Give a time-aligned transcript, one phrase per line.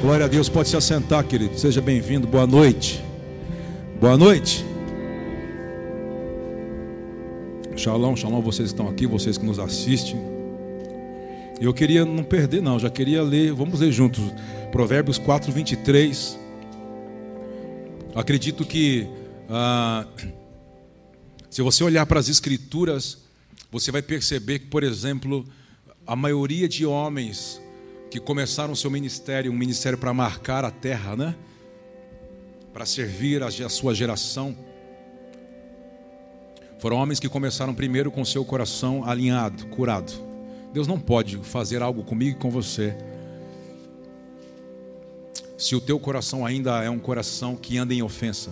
[0.00, 1.58] Glória a Deus, pode se assentar, querido.
[1.58, 2.28] Seja bem-vindo.
[2.28, 3.02] Boa noite.
[4.00, 4.64] Boa noite.
[7.76, 10.16] Shalom, shalom, vocês estão aqui, vocês que nos assistem.
[11.60, 14.22] Eu queria não perder, não, já queria ler, vamos ler juntos.
[14.70, 16.38] Provérbios 4, 23.
[18.14, 19.08] Acredito que,
[19.50, 20.06] ah,
[21.50, 23.18] se você olhar para as Escrituras,
[23.70, 25.44] você vai perceber que, por exemplo,
[26.06, 27.60] a maioria de homens
[28.10, 31.34] que começaram seu ministério, um ministério para marcar a terra, né?
[32.72, 34.56] Para servir a sua geração.
[36.78, 40.12] Foram homens que começaram primeiro com seu coração alinhado, curado.
[40.72, 42.96] Deus não pode fazer algo comigo e com você
[45.58, 48.50] se o teu coração ainda é um coração que anda em ofensa.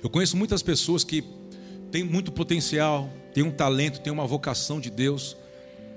[0.00, 1.24] Eu conheço muitas pessoas que
[1.90, 5.36] têm muito potencial, têm um talento, têm uma vocação de Deus,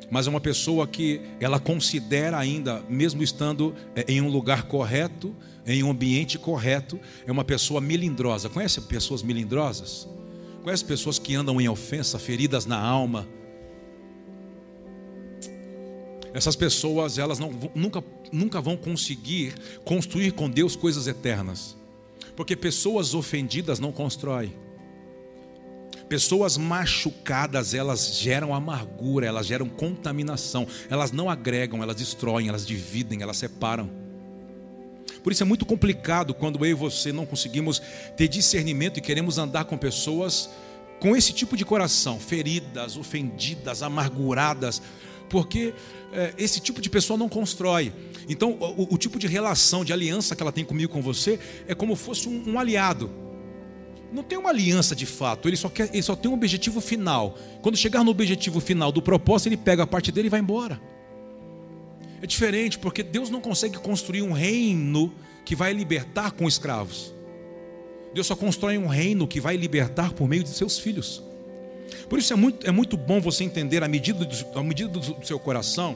[0.10, 5.36] mas é uma pessoa que ela considera ainda, mesmo estando é, em um lugar correto,
[5.66, 8.48] em um ambiente correto, é uma pessoa melindrosa.
[8.48, 10.08] Conhece pessoas melindrosas?
[10.64, 13.28] Conhece pessoas que andam em ofensa, feridas na alma?
[16.34, 21.76] Essas pessoas, elas não, nunca, nunca vão conseguir construir com Deus coisas eternas.
[22.36, 24.54] Porque pessoas ofendidas não constroem.
[26.10, 33.22] Pessoas machucadas, elas geram amargura, elas geram contaminação, elas não agregam, elas destroem, elas dividem,
[33.22, 33.90] elas separam.
[35.22, 37.82] Por isso é muito complicado quando eu e você não conseguimos
[38.16, 40.50] ter discernimento e queremos andar com pessoas
[41.00, 44.82] com esse tipo de coração, feridas, ofendidas, amarguradas,
[45.30, 45.74] porque
[46.14, 47.92] é, esse tipo de pessoa não constrói.
[48.30, 51.76] Então, o, o, tipo de relação, de aliança que ela tem comigo, com você, é
[51.76, 53.27] como fosse um, um aliado
[54.12, 57.38] não tem uma aliança de fato, ele só, quer, ele só tem um objetivo final.
[57.62, 60.80] Quando chegar no objetivo final do propósito, ele pega a parte dele e vai embora.
[62.22, 65.14] É diferente, porque Deus não consegue construir um reino
[65.46, 67.14] que vai libertar com escravos.
[68.14, 71.22] Deus só constrói um reino que vai libertar por meio de seus filhos.
[72.10, 75.00] Por isso é muito, é muito bom você entender a medida, do, a medida do,
[75.00, 75.96] do seu coração.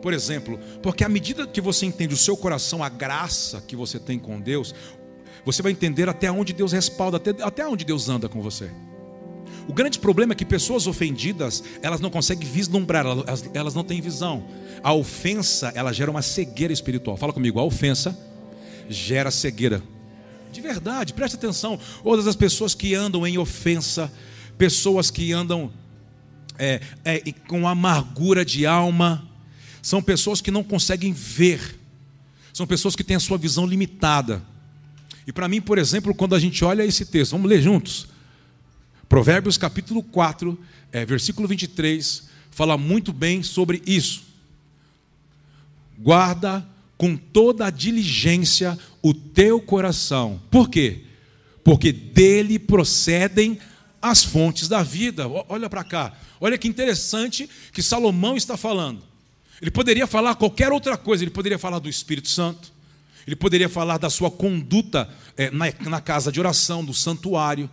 [0.00, 3.98] Por exemplo, porque à medida que você entende o seu coração, a graça que você
[3.98, 4.74] tem com Deus,
[5.44, 8.70] você vai entender até onde Deus respalda, até, até onde Deus anda com você.
[9.68, 14.00] O grande problema é que pessoas ofendidas, elas não conseguem vislumbrar, elas, elas não têm
[14.00, 14.44] visão.
[14.82, 17.16] A ofensa, ela gera uma cegueira espiritual.
[17.16, 18.18] Fala comigo, a ofensa
[18.88, 19.82] gera cegueira.
[20.52, 21.78] De verdade, preste atenção.
[22.02, 24.12] Todas as pessoas que andam em ofensa,
[24.58, 25.72] pessoas que andam
[26.58, 29.28] é, é, com amargura de alma,
[29.80, 31.78] são pessoas que não conseguem ver,
[32.52, 34.42] são pessoas que têm a sua visão limitada.
[35.30, 38.08] E para mim, por exemplo, quando a gente olha esse texto, vamos ler juntos.
[39.08, 40.58] Provérbios capítulo 4,
[40.90, 44.24] é, versículo 23, fala muito bem sobre isso.
[45.96, 46.66] Guarda
[46.98, 50.42] com toda a diligência o teu coração.
[50.50, 51.02] Por quê?
[51.62, 53.56] Porque dele procedem
[54.02, 55.28] as fontes da vida.
[55.48, 56.12] Olha para cá.
[56.40, 59.00] Olha que interessante que Salomão está falando.
[59.62, 62.72] Ele poderia falar qualquer outra coisa, ele poderia falar do Espírito Santo,
[63.30, 67.70] ele poderia falar da sua conduta é, na, na casa de oração, do santuário.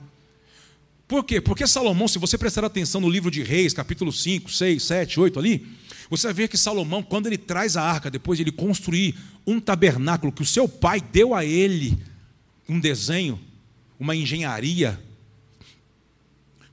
[1.08, 1.42] Por quê?
[1.42, 5.40] Porque Salomão, se você prestar atenção no livro de Reis, capítulo 5, 6, 7, 8
[5.40, 5.68] ali,
[6.12, 9.16] você vai ver que Salomão, quando ele traz a arca, depois de ele construir
[9.48, 11.98] um tabernáculo que o seu pai deu a ele,
[12.70, 13.40] um desenho,
[14.00, 15.02] uma engenharia,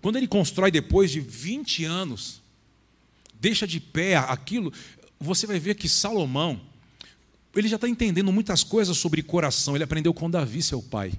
[0.03, 2.43] quando ele constrói depois de 20 anos,
[3.41, 4.71] deixa de pé aquilo,
[5.19, 6.61] você vai ver que Salomão,
[7.55, 9.75] ele já está entendendo muitas coisas sobre coração.
[9.77, 11.13] Ele aprendeu com Davi, seu pai.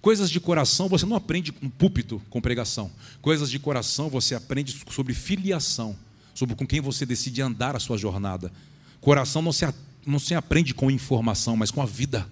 [0.00, 2.90] Coisas de coração você não aprende com púlpito, com pregação.
[3.20, 5.96] Coisas de coração você aprende sobre filiação,
[6.34, 8.52] sobre com quem você decide andar a sua jornada.
[9.00, 9.66] Coração não se,
[10.06, 12.28] não se aprende com informação, mas com a vida.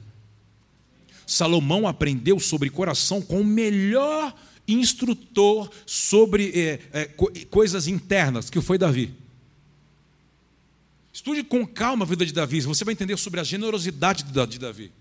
[1.26, 4.32] Salomão aprendeu sobre coração com o melhor
[4.69, 7.04] instrutor sobre é, é,
[7.50, 9.12] coisas internas, que foi Davi.
[11.16, 14.92] Estude com calma a vida de Davi, você vai entender sobre a generosidade de Davi.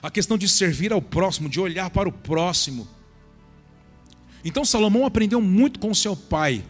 [0.00, 2.86] A questão de servir ao próximo, de olhar para o próximo.
[4.44, 6.64] Então Salomão aprendeu muito com seu pai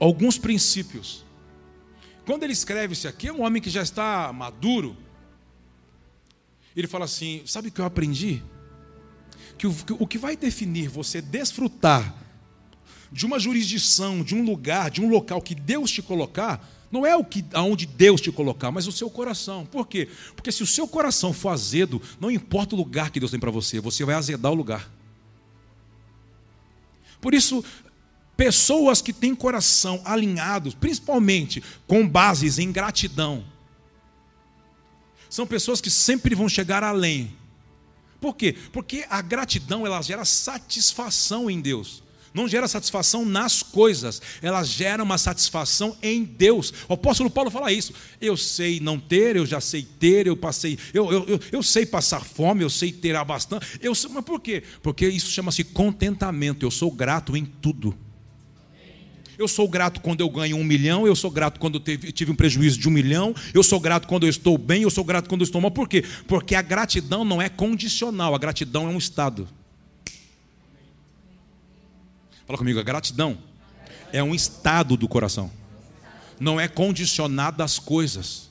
[0.00, 1.22] alguns princípios.
[2.24, 4.96] Quando ele escreve isso aqui, é um homem que já está maduro.
[6.74, 8.42] Ele fala assim: Sabe o que eu aprendi?
[9.58, 12.21] Que o, que vai definir você desfrutar
[13.12, 17.16] de uma jurisdição, de um lugar, de um local que Deus te colocar, não é
[17.16, 19.64] o que aonde Deus te colocar, mas o seu coração.
[19.66, 20.08] Por quê?
[20.34, 23.50] Porque se o seu coração for azedo, não importa o lugar que Deus tem para
[23.50, 24.90] você, você vai azedar o lugar.
[27.20, 27.64] Por isso,
[28.36, 33.44] pessoas que têm coração alinhado, principalmente com bases em gratidão,
[35.32, 37.34] São pessoas que sempre vão chegar além.
[38.20, 38.54] Por quê?
[38.70, 42.01] Porque a gratidão ela gera satisfação em Deus.
[42.34, 46.72] Não gera satisfação nas coisas, ela gera uma satisfação em Deus.
[46.88, 47.92] O apóstolo Paulo fala isso.
[48.20, 51.84] Eu sei não ter, eu já sei ter, eu passei, eu, eu, eu, eu sei
[51.84, 53.78] passar fome, eu sei ter bastante.
[53.82, 54.62] Eu, mas por quê?
[54.82, 56.64] Porque isso chama-se contentamento.
[56.64, 57.94] Eu sou grato em tudo.
[59.38, 62.34] Eu sou grato quando eu ganho um milhão, eu sou grato quando eu tive um
[62.34, 65.40] prejuízo de um milhão, eu sou grato quando eu estou bem, eu sou grato quando
[65.40, 65.70] eu estou mal.
[65.70, 66.04] Por quê?
[66.26, 69.48] Porque a gratidão não é condicional, a gratidão é um estado.
[72.46, 73.38] Fala comigo, a gratidão
[74.12, 75.50] é um estado do coração.
[76.38, 78.50] Não é condicionada às coisas.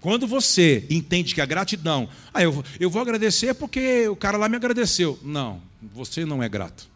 [0.00, 4.48] Quando você entende que a gratidão, ah, eu, eu vou agradecer porque o cara lá
[4.48, 5.18] me agradeceu.
[5.22, 6.90] Não, você não é grato.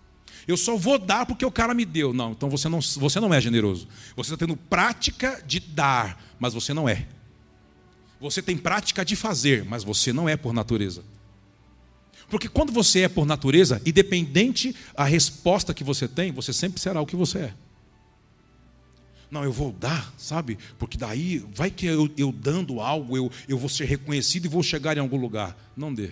[0.46, 2.12] Eu só vou dar porque o cara me deu.
[2.12, 3.86] Não, então você não, você não é generoso.
[4.16, 7.06] Você está tendo prática de dar, mas você não é.
[8.20, 11.04] Você tem prática de fazer, mas você não é por natureza.
[12.28, 17.00] Porque quando você é por natureza, independente a resposta que você tem, você sempre será
[17.00, 17.54] o que você é.
[19.30, 20.58] Não, eu vou dar, sabe?
[20.78, 24.62] Porque daí, vai que eu, eu dando algo, eu, eu vou ser reconhecido e vou
[24.62, 25.56] chegar em algum lugar.
[25.76, 26.10] Não dê.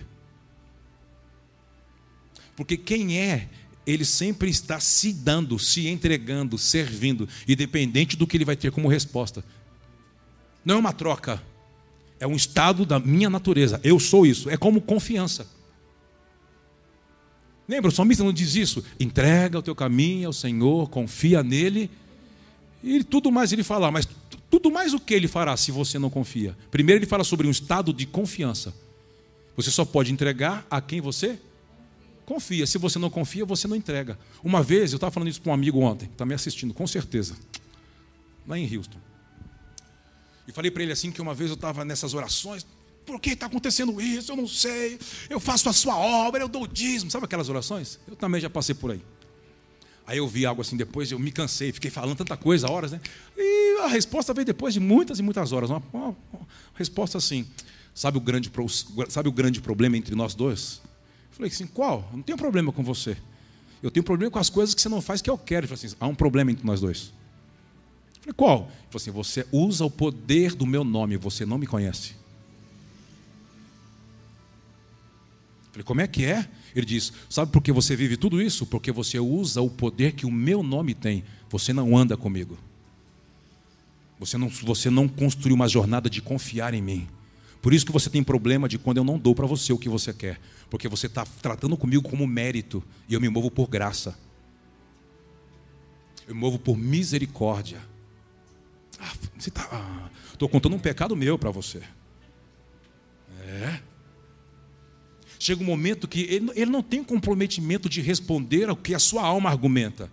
[2.55, 3.49] Porque quem é,
[3.85, 8.87] ele sempre está se dando, se entregando, servindo, independente do que ele vai ter como
[8.87, 9.43] resposta.
[10.65, 11.41] Não é uma troca,
[12.19, 13.79] é um estado da minha natureza.
[13.83, 15.56] Eu sou isso, é como confiança.
[17.67, 18.83] Lembra, o salmista não diz isso?
[18.99, 21.89] Entrega o teu caminho ao Senhor, confia nele,
[22.83, 24.07] e tudo mais ele fala, mas
[24.49, 26.55] tudo mais o que ele fará se você não confia?
[26.71, 28.73] Primeiro ele fala sobre um estado de confiança.
[29.55, 31.39] Você só pode entregar a quem você
[32.25, 32.67] confia.
[32.67, 34.17] Se você não confia, você não entrega.
[34.43, 37.35] Uma vez, eu estava falando isso para um amigo ontem, está me assistindo, com certeza,
[38.47, 38.99] lá em Houston.
[40.47, 42.65] E falei para ele assim que uma vez eu estava nessas orações,
[43.07, 44.33] por que está acontecendo isso?
[44.33, 44.99] Eu não sei.
[45.29, 47.09] Eu faço a sua obra, eu dou o dízimo.
[47.09, 47.97] Sabe aquelas orações?
[48.05, 49.01] Eu também já passei por aí.
[50.05, 53.01] Aí eu vi algo assim depois, eu me cansei, fiquei falando tanta coisa, horas, né?
[53.35, 55.69] E a resposta veio depois de muitas e muitas horas.
[55.69, 57.47] Uma, uma, uma resposta assim:
[57.95, 58.51] sabe o, grande,
[59.09, 60.81] sabe o grande problema entre nós dois?
[61.31, 62.07] Eu falei assim: qual?
[62.11, 63.17] Eu não tenho problema com você.
[63.81, 65.61] Eu tenho problema com as coisas que você não faz que eu quero.
[65.61, 67.13] Ele falou assim: há um problema entre nós dois.
[68.17, 68.59] Eu falei: qual?
[68.59, 72.16] Ele falou assim: você usa o poder do meu nome, você não me conhece.
[75.77, 76.47] Falei, como é que é?
[76.75, 78.65] Ele diz: Sabe por que você vive tudo isso?
[78.65, 81.23] Porque você usa o poder que o meu nome tem.
[81.49, 82.57] Você não anda comigo.
[84.19, 87.07] Você não, você não construiu uma jornada de confiar em mim.
[87.61, 89.87] Por isso que você tem problema de quando eu não dou para você o que
[89.87, 90.39] você quer.
[90.67, 92.83] Porque você está tratando comigo como mérito.
[93.07, 94.17] E eu me movo por graça.
[96.27, 97.79] Eu me movo por misericórdia.
[98.99, 100.09] Ah, você está.
[100.33, 101.83] Estou ah, contando um pecado meu para você.
[103.41, 103.86] É.
[105.39, 109.23] Chega um momento que ele, ele não tem comprometimento de responder ao que a sua
[109.23, 110.09] alma argumenta.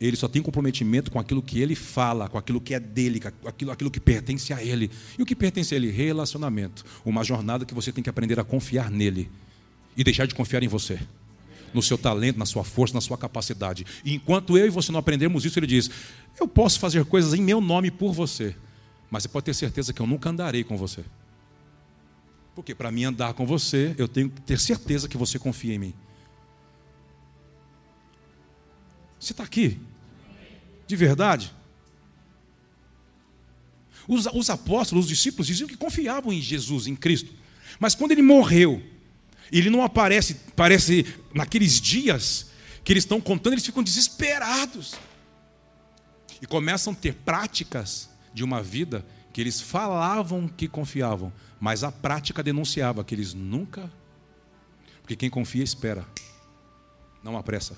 [0.00, 3.48] Ele só tem comprometimento com aquilo que ele fala, com aquilo que é dele, com
[3.48, 4.90] aquilo, aquilo que pertence a ele.
[5.16, 5.90] E o que pertence a ele?
[5.90, 6.84] Relacionamento.
[7.04, 9.30] Uma jornada que você tem que aprender a confiar nele
[9.96, 10.98] e deixar de confiar em você.
[11.72, 13.86] No seu talento, na sua força, na sua capacidade.
[14.04, 15.88] E enquanto eu e você não aprendermos isso, ele diz:
[16.38, 18.54] Eu posso fazer coisas em meu nome por você,
[19.08, 21.02] mas você pode ter certeza que eu nunca andarei com você.
[22.54, 25.78] Porque para mim andar com você, eu tenho que ter certeza que você confia em
[25.78, 25.94] mim.
[29.18, 29.80] Você está aqui?
[30.86, 31.54] De verdade?
[34.06, 37.32] Os, os, apóstolos, os discípulos diziam que confiavam em Jesus, em Cristo.
[37.78, 38.82] Mas quando ele morreu,
[39.50, 42.50] ele não aparece, parece naqueles dias
[42.84, 44.94] que eles estão contando, eles ficam desesperados.
[46.40, 51.90] E começam a ter práticas de uma vida que eles falavam que confiavam, mas a
[51.90, 53.90] prática denunciava que eles nunca.
[55.00, 56.06] Porque quem confia espera,
[57.22, 57.76] não apressa.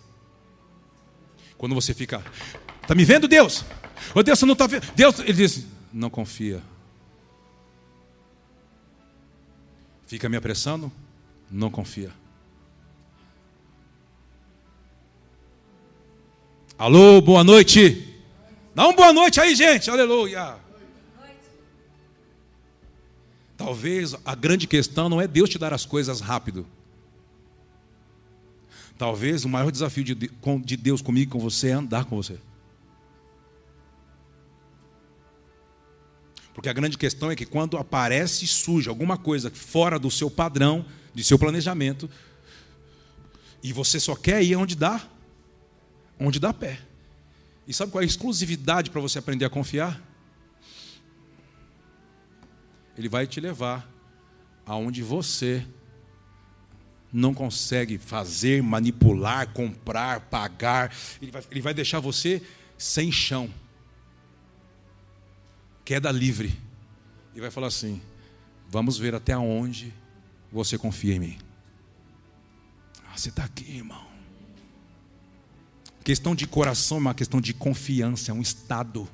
[1.57, 2.23] Quando você fica,
[2.83, 3.65] está me vendo Deus?
[4.15, 4.91] Ô Deus, você não está vendo?
[4.95, 6.61] Deus, ele diz, não confia.
[10.07, 10.93] Fica me apressando?
[11.51, 12.11] Não confia.
[16.77, 18.23] Alô, boa noite.
[18.75, 19.89] Dá uma boa noite aí, gente.
[19.89, 20.64] Aleluia.
[23.65, 26.67] Talvez a grande questão não é Deus te dar as coisas rápido.
[28.99, 32.39] Talvez o maior desafio de Deus comigo e com você é andar com você.
[36.53, 40.31] Porque a grande questão é que quando aparece e surge alguma coisa fora do seu
[40.31, 42.09] padrão, de seu planejamento,
[43.63, 45.09] e você só quer ir onde dá,
[46.21, 46.81] onde dá pé.
[47.67, 50.14] E sabe qual é a exclusividade para você aprender a confiar?
[52.97, 53.89] Ele vai te levar
[54.67, 55.67] aonde você
[57.13, 60.93] não consegue fazer, manipular, comprar, pagar.
[61.23, 62.43] Ele vai, ele vai deixar você
[62.77, 63.49] sem chão.
[65.85, 66.59] Queda livre.
[67.35, 68.03] E vai falar assim:
[68.69, 69.95] vamos ver até onde
[70.51, 71.39] você confia em mim.
[73.07, 74.05] Ah, você está aqui, irmão.
[76.03, 79.09] Questão de coração é uma questão de confiança, é um estado.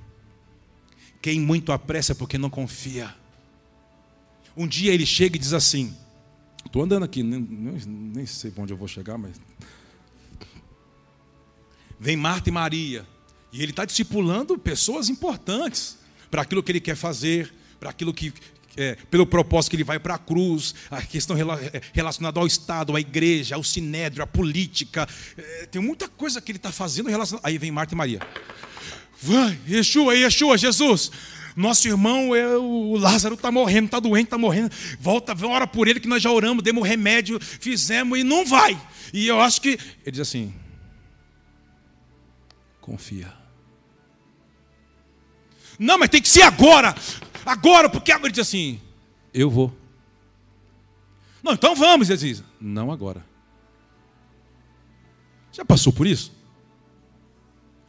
[1.21, 3.15] Quem muito apressa é porque não confia.
[4.57, 5.95] Um dia ele chega e diz assim:
[6.65, 9.41] Estou andando aqui, nem, nem sei para onde eu vou chegar, mas.
[11.99, 13.07] Vem Marta e Maria.
[13.53, 15.99] E ele está discipulando pessoas importantes
[16.31, 18.33] para aquilo que ele quer fazer, para aquilo que.
[18.77, 22.95] É, pelo propósito que ele vai para a cruz, a questão é, relacionada ao Estado,
[22.95, 25.09] à igreja, ao sinédrio, à política.
[25.37, 27.47] É, tem muita coisa que ele está fazendo relacionada.
[27.47, 28.21] Aí vem Marta e Maria.
[29.21, 31.11] Vai, Yeshua, Yeshua, Jesus.
[31.57, 34.71] Nosso irmão, é, o Lázaro está morrendo, está doente, está morrendo.
[34.99, 38.81] Volta, ora por ele que nós já oramos, demos remédio, fizemos e não vai.
[39.13, 39.71] E eu acho que.
[39.71, 40.55] Ele diz assim:
[42.81, 43.33] confia.
[45.79, 46.95] Não, mas tem que ser agora.
[47.45, 48.81] Agora, porque agora ele diz assim:
[49.33, 49.77] eu vou.
[51.43, 53.25] Não, então vamos, ele diz: não agora.
[55.53, 56.33] Já passou por isso?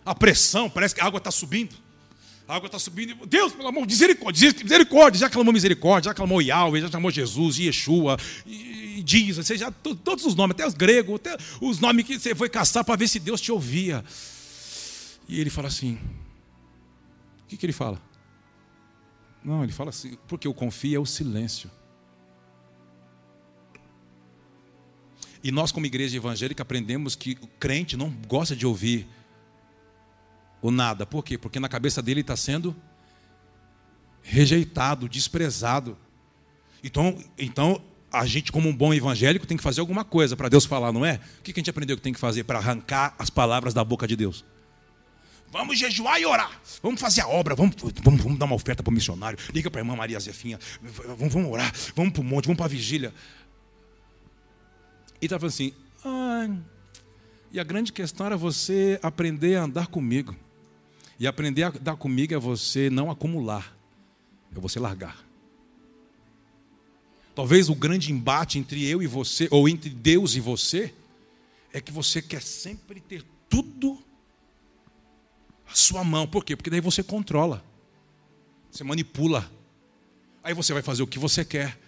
[0.05, 1.75] A pressão, parece que a água está subindo.
[2.51, 3.25] A água está subindo.
[3.25, 5.17] Deus, pelo amor, misericórdia, misericórdia.
[5.17, 10.35] Já clamou misericórdia, já clamou Yahweh, já chamou Jesus, Yeshua, e diz, já, todos os
[10.35, 13.39] nomes, até os gregos, até os nomes que você foi caçar para ver se Deus
[13.39, 14.03] te ouvia.
[15.29, 18.01] E ele fala assim: o que, que ele fala?
[19.41, 21.71] Não, ele fala assim, porque o confia é o silêncio.
[25.41, 29.07] E nós, como igreja evangélica, aprendemos que o crente não gosta de ouvir
[30.61, 31.05] o nada.
[31.05, 31.37] Por quê?
[31.37, 32.75] Porque na cabeça dele está sendo
[34.21, 35.97] rejeitado, desprezado.
[36.83, 40.65] Então, então, a gente, como um bom evangélico, tem que fazer alguma coisa para Deus
[40.65, 41.19] falar, não é?
[41.39, 44.07] O que a gente aprendeu que tem que fazer para arrancar as palavras da boca
[44.07, 44.45] de Deus?
[45.51, 46.61] Vamos jejuar e orar.
[46.81, 47.55] Vamos fazer a obra.
[47.55, 49.37] Vamos, vamos, vamos dar uma oferta para o missionário.
[49.53, 50.57] Liga para a irmã Maria Zefinha.
[51.17, 51.73] Vamos, vamos orar.
[51.93, 52.45] Vamos para o monte.
[52.45, 53.13] Vamos para a vigília.
[55.21, 55.73] E está falando assim.
[56.05, 56.47] Ah,
[57.51, 60.33] e a grande questão era você aprender a andar comigo.
[61.21, 63.77] E aprender a dar comigo é você não acumular,
[64.57, 65.23] é você largar.
[67.35, 70.91] Talvez o grande embate entre eu e você, ou entre Deus e você,
[71.71, 73.99] é que você quer sempre ter tudo
[75.69, 76.25] à sua mão.
[76.25, 76.55] Por quê?
[76.55, 77.63] Porque daí você controla,
[78.71, 79.47] você manipula.
[80.43, 81.79] Aí você vai fazer o que você quer.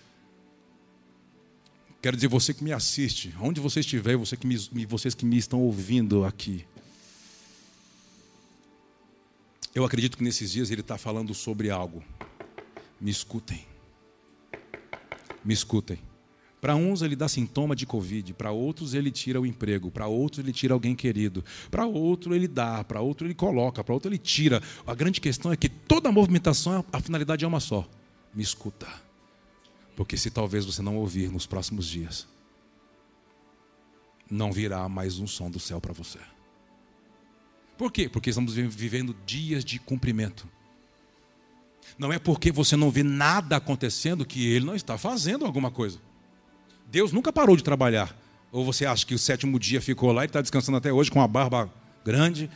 [2.03, 5.39] Quero dizer, você que me assiste, onde você estiver, você que me, vocês que me
[5.39, 6.67] estão ouvindo aqui.
[9.75, 12.03] Eu acredito que nesses dias ele está falando sobre algo.
[13.01, 13.65] Me escutem.
[15.43, 15.99] Me escutem.
[16.61, 20.39] Para uns ele dá sintoma de Covid, para outros ele tira o emprego, para outros
[20.39, 24.17] ele tira alguém querido, para outro ele dá, para outro ele coloca, para outro ele
[24.17, 24.61] tira.
[24.87, 27.85] A grande questão é que toda movimentação, a finalidade é uma só:
[28.33, 28.87] me escuta.
[29.93, 32.27] Porque se talvez você não ouvir nos próximos dias,
[34.31, 36.19] não virá mais um som do céu para você.
[37.77, 38.07] Por quê?
[38.07, 40.47] Porque estamos vivendo dias de cumprimento.
[41.97, 45.99] Não é porque você não vê nada acontecendo que ele não está fazendo alguma coisa.
[46.87, 48.15] Deus nunca parou de trabalhar.
[48.51, 51.19] Ou você acha que o sétimo dia ficou lá e está descansando até hoje com
[51.19, 51.71] uma barba
[52.05, 52.49] grande,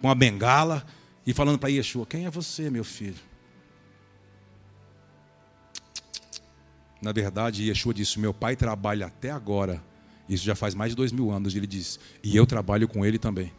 [0.00, 0.84] com uma bengala
[1.26, 3.20] e falando para Yeshua: Quem é você, meu filho?
[7.02, 9.82] Na verdade, Yeshua disse: Meu pai trabalha até agora.
[10.26, 11.54] Isso já faz mais de dois mil anos.
[11.54, 13.52] Ele disse: E eu trabalho com ele também.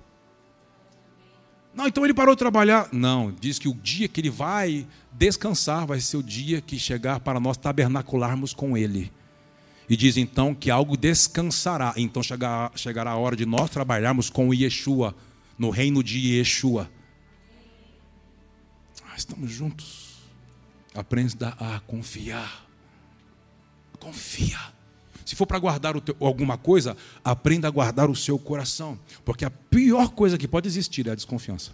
[1.75, 2.87] Não, então ele parou de trabalhar.
[2.93, 7.19] Não, diz que o dia que ele vai descansar vai ser o dia que chegar
[7.19, 9.11] para nós tabernacularmos com ele.
[9.89, 11.93] E diz então que algo descansará.
[11.97, 15.13] Então chegará, chegará a hora de nós trabalharmos com Yeshua,
[15.59, 16.89] no reino de Yeshua.
[19.05, 20.15] Ah, estamos juntos.
[20.93, 22.65] Aprenda a confiar.
[23.99, 24.74] Confia.
[25.25, 28.99] Se for para guardar teu, alguma coisa, aprenda a guardar o seu coração.
[29.25, 31.71] Porque a pior coisa que pode existir é a desconfiança.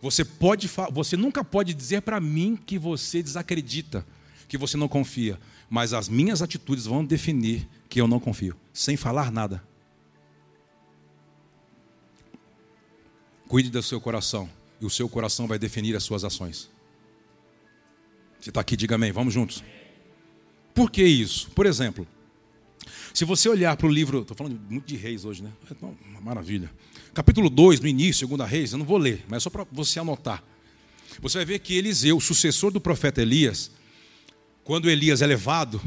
[0.00, 4.04] Você, pode, você nunca pode dizer para mim que você desacredita,
[4.48, 5.38] que você não confia.
[5.68, 9.62] Mas as minhas atitudes vão definir que eu não confio, sem falar nada.
[13.46, 14.48] Cuide do seu coração,
[14.80, 16.70] e o seu coração vai definir as suas ações.
[18.40, 19.62] Você está aqui, diga amém, vamos juntos.
[20.74, 21.50] Por que isso?
[21.50, 22.06] Por exemplo,
[23.12, 25.50] se você olhar para o livro, estou falando muito de reis hoje, né?
[25.70, 26.70] É uma maravilha.
[27.12, 30.00] Capítulo 2, no início, segunda reis, eu não vou ler, mas é só para você
[30.00, 30.42] anotar.
[31.20, 33.70] Você vai ver que Eliseu, o sucessor do profeta Elias,
[34.64, 35.82] Quando Elias é levado,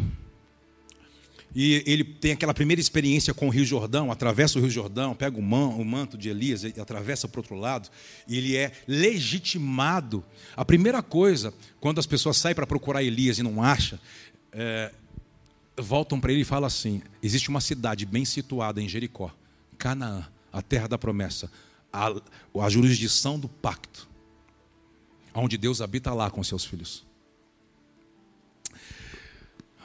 [1.56, 5.40] e ele tem aquela primeira experiência com o Rio Jordão, atravessa o Rio Jordão, pega
[5.40, 7.90] o, manto de Elias e atravessa para o outro lado,
[8.28, 10.24] e ele é legitimado.
[10.56, 13.98] A primeira coisa, quando as pessoas saem para procurar Elias e não acham,
[14.56, 14.94] é,
[15.78, 19.36] voltam para ele e falam assim: existe uma cidade bem situada em Jericó,
[19.78, 21.52] Canaã, a terra da promessa,
[21.92, 22.08] a,
[22.62, 24.08] a jurisdição do pacto,
[25.34, 27.06] onde Deus habita lá com seus filhos.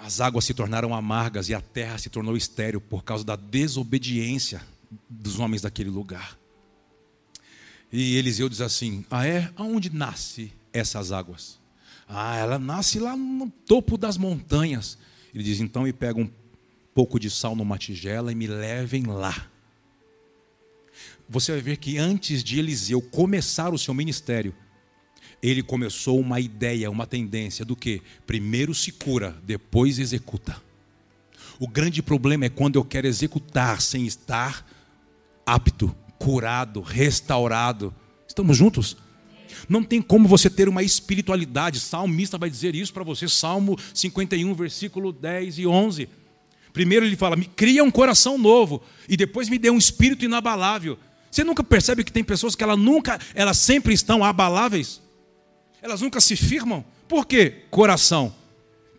[0.00, 4.62] As águas se tornaram amargas e a terra se tornou estéril por causa da desobediência
[5.08, 6.38] dos homens daquele lugar.
[7.92, 9.52] E Eliseu diz assim: Ah, é?
[9.56, 11.59] Aonde nasce essas águas?
[12.12, 14.98] Ah, ela nasce lá no topo das montanhas.
[15.32, 16.28] Ele diz: Então me pega um
[16.92, 19.48] pouco de sal numa tigela e me levem lá.
[21.28, 24.52] Você vai ver que antes de Eliseu começar o seu ministério,
[25.40, 28.02] ele começou uma ideia, uma tendência do que?
[28.26, 30.60] Primeiro se cura, depois executa.
[31.60, 34.66] O grande problema é quando eu quero executar sem estar
[35.46, 37.94] apto, curado, restaurado.
[38.26, 38.96] Estamos juntos?
[39.68, 41.80] Não tem como você ter uma espiritualidade.
[41.80, 46.08] Salmista vai dizer isso para você, Salmo 51, versículo 10 e 11.
[46.72, 50.98] Primeiro ele fala: "Me cria um coração novo e depois me dê um espírito inabalável".
[51.30, 55.00] Você nunca percebe que tem pessoas que ela nunca, elas sempre estão abaláveis?
[55.80, 56.84] Elas nunca se firmam.
[57.06, 57.64] Por quê?
[57.70, 58.34] Coração.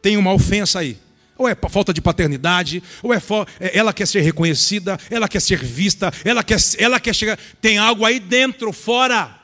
[0.01, 0.97] Tem uma ofensa aí.
[1.37, 3.21] Ou é falta de paternidade, ou é,
[3.59, 7.37] é ela quer ser reconhecida, ela quer ser vista, ela quer, ela quer chegar.
[7.59, 9.40] Tem algo aí dentro, fora.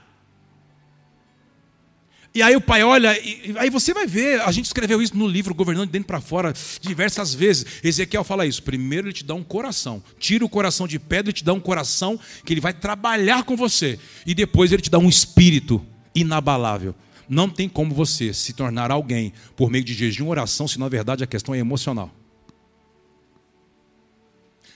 [2.37, 5.27] E aí o pai olha, e aí você vai ver, a gente escreveu isso no
[5.27, 7.65] livro Governando de Dentro para Fora diversas vezes.
[7.83, 8.61] Ezequiel fala isso.
[8.61, 11.59] Primeiro ele te dá um coração, tira o coração de pedra e te dá um
[11.59, 13.97] coração que ele vai trabalhar com você.
[14.23, 16.93] E depois ele te dá um espírito inabalável.
[17.27, 21.23] Não tem como você se tornar alguém por meio de jejum oração se na verdade
[21.23, 22.13] a questão é emocional.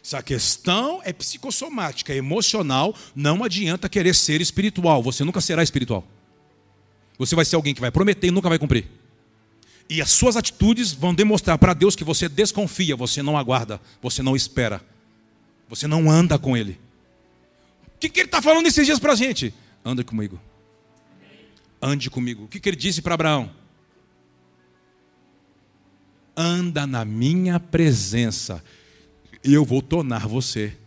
[0.02, 5.04] Se a questão é psicossomática, é emocional, não adianta querer ser espiritual.
[5.04, 6.08] Você nunca será espiritual.
[7.26, 8.86] Você vai ser alguém que vai prometer e nunca vai cumprir.
[9.90, 14.22] E as suas atitudes vão demonstrar para Deus que você desconfia, você não aguarda, você
[14.22, 14.82] não espera,
[15.68, 16.80] você não anda com Ele.
[17.96, 19.54] O que, que Ele está falando esses dias para a gente?
[19.84, 20.40] Anda comigo
[21.82, 22.44] ande comigo.
[22.44, 23.52] O que, que ele disse para Abraão?
[26.38, 28.64] Anda na minha presença,
[29.44, 30.78] e eu vou tornar você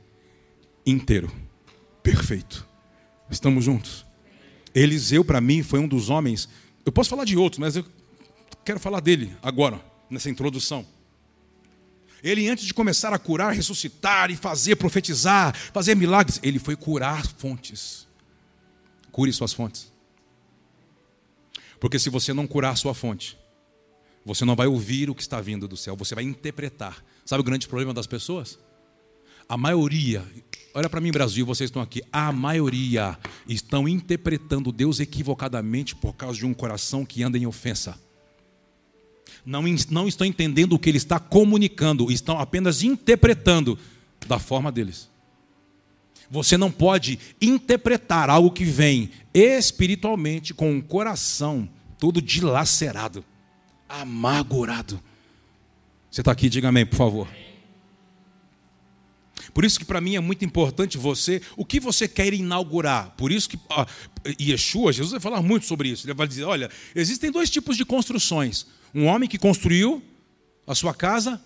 [0.86, 1.30] inteiro,
[2.02, 2.66] perfeito.
[3.28, 4.03] Estamos juntos?
[4.74, 6.48] Eliseu, para mim, foi um dos homens.
[6.84, 7.84] Eu posso falar de outros, mas eu
[8.64, 10.84] quero falar dele agora, nessa introdução.
[12.22, 17.26] Ele, antes de começar a curar, ressuscitar e fazer, profetizar, fazer milagres, ele foi curar
[17.26, 18.08] fontes.
[19.12, 19.92] Cure suas fontes.
[21.78, 23.38] Porque se você não curar sua fonte,
[24.24, 27.04] você não vai ouvir o que está vindo do céu, você vai interpretar.
[27.26, 28.58] Sabe o grande problema das pessoas?
[29.46, 30.26] A maioria,
[30.74, 33.16] olha para mim, Brasil, vocês estão aqui, a maioria
[33.48, 37.98] estão interpretando Deus equivocadamente por causa de um coração que anda em ofensa.
[39.46, 43.78] Não, não estão entendendo o que ele está comunicando, estão apenas interpretando
[44.26, 45.08] da forma deles.
[46.30, 53.24] Você não pode interpretar algo que vem espiritualmente com o coração todo dilacerado,
[53.88, 55.00] amargurado.
[56.10, 57.43] Você está aqui, diga amém, por favor.
[59.54, 63.14] Por isso que para mim é muito importante você, o que você quer inaugurar.
[63.16, 63.86] Por isso que ah,
[64.40, 66.04] Yeshua, Jesus vai falar muito sobre isso.
[66.04, 68.66] Ele vai dizer: olha, existem dois tipos de construções.
[68.92, 70.02] Um homem que construiu
[70.66, 71.40] a sua casa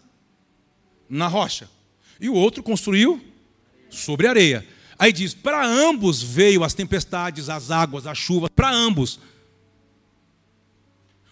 [1.09, 1.69] na rocha,
[2.19, 3.23] e o outro construiu
[3.91, 4.67] sobre areia.
[4.99, 9.21] Aí diz: para ambos veio as tempestades, as águas, a chuva, para ambos.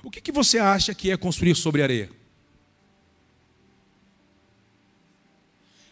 [0.05, 2.11] O que, que você acha que é construir sobre areia?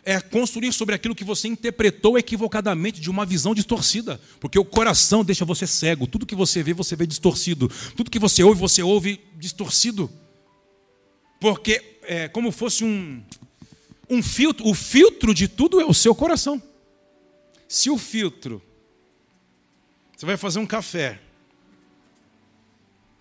[0.05, 4.21] É construir sobre aquilo que você interpretou equivocadamente de uma visão distorcida.
[4.39, 6.07] Porque o coração deixa você cego.
[6.07, 7.71] Tudo que você vê, você vê distorcido.
[7.97, 10.11] Tudo que você ouve, você ouve distorcido.
[11.41, 13.23] Porque é como fosse um,
[14.09, 14.67] um filtro.
[14.67, 16.63] O filtro de tudo é o seu coração.
[17.69, 18.63] Se o filtro,
[20.17, 21.21] você vai fazer um café.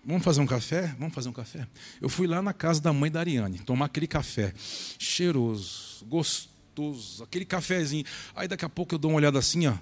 [0.04, 0.94] Vamos fazer um café?
[0.98, 1.66] Vamos fazer um café?
[2.00, 4.52] Eu fui lá na casa da mãe da Ariane, tomar aquele café
[4.98, 6.53] cheiroso, gostoso,
[7.22, 8.04] aquele cafezinho.
[8.34, 9.74] Aí daqui a pouco eu dou uma olhada assim, ó.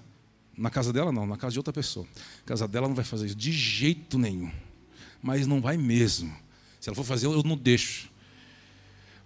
[0.56, 2.06] Na casa dela não, na casa de outra pessoa.
[2.14, 4.50] Na casa dela não vai fazer isso de jeito nenhum.
[5.22, 6.34] Mas não vai mesmo.
[6.80, 8.10] Se ela for fazer, eu não deixo.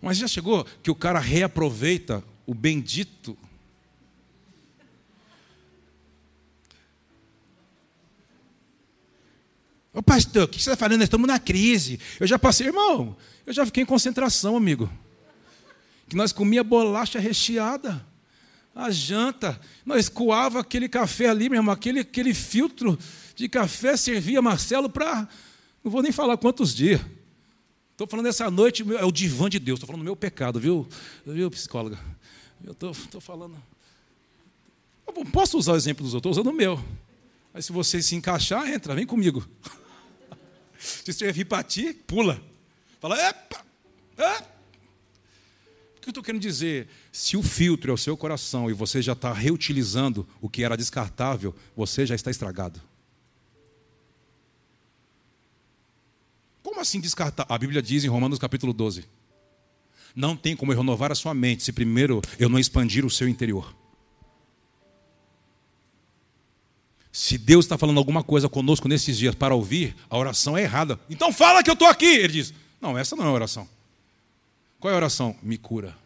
[0.01, 3.37] Mas já chegou que o cara reaproveita o bendito
[9.97, 10.99] Ô pastor, o que você está falando?
[10.99, 11.99] Nós estamos na crise.
[12.21, 14.91] Eu já passei, irmão, eu já fiquei em concentração, amigo.
[16.09, 18.05] Que nós comia bolacha recheada,
[18.75, 22.99] a janta, nós coava aquele café ali, meu irmão, aquele, aquele filtro
[23.35, 25.27] de café servia Marcelo para.
[25.83, 27.01] Não vou nem falar quantos dias.
[27.93, 30.87] Estou falando essa noite, é o divã de Deus, estou falando do meu pecado, viu,
[31.25, 31.99] viu psicóloga?
[32.63, 33.57] Eu estou falando.
[35.07, 36.83] Eu posso usar o exemplo dos outros, estou usando o meu.
[37.55, 39.47] Aí se você se encaixar, entra, vem comigo.
[40.79, 42.41] Se você vir para ti, pula.
[43.01, 43.65] Fala, epa,
[44.19, 44.56] epa.
[46.07, 46.87] Que eu estou querendo dizer?
[47.11, 50.77] Se o filtro é o seu coração e você já está reutilizando o que era
[50.77, 52.81] descartável, você já está estragado.
[56.63, 57.45] Como assim descartar?
[57.49, 59.05] A Bíblia diz em Romanos capítulo 12:
[60.15, 63.29] Não tem como eu renovar a sua mente se primeiro eu não expandir o seu
[63.29, 63.75] interior.
[67.11, 71.01] Se Deus está falando alguma coisa conosco nesses dias para ouvir, a oração é errada.
[71.11, 72.07] Então fala que eu estou aqui.
[72.07, 73.69] Ele diz: Não, essa não é oração.
[74.79, 75.35] Qual é a oração?
[75.43, 75.97] Me cura.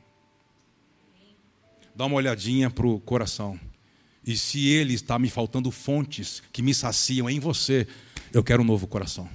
[1.94, 3.58] Dá uma olhadinha para o coração.
[4.24, 7.86] E se ele está me faltando fontes que me saciam em você,
[8.32, 9.28] eu quero um novo coração.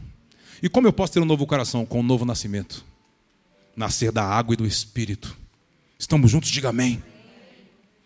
[0.63, 1.86] E como eu posso ter um novo coração?
[1.86, 2.86] Com um novo nascimento.
[3.76, 5.38] Nascer da água e do Espírito.
[6.00, 6.50] Estamos juntos?
[6.50, 7.04] Diga amém.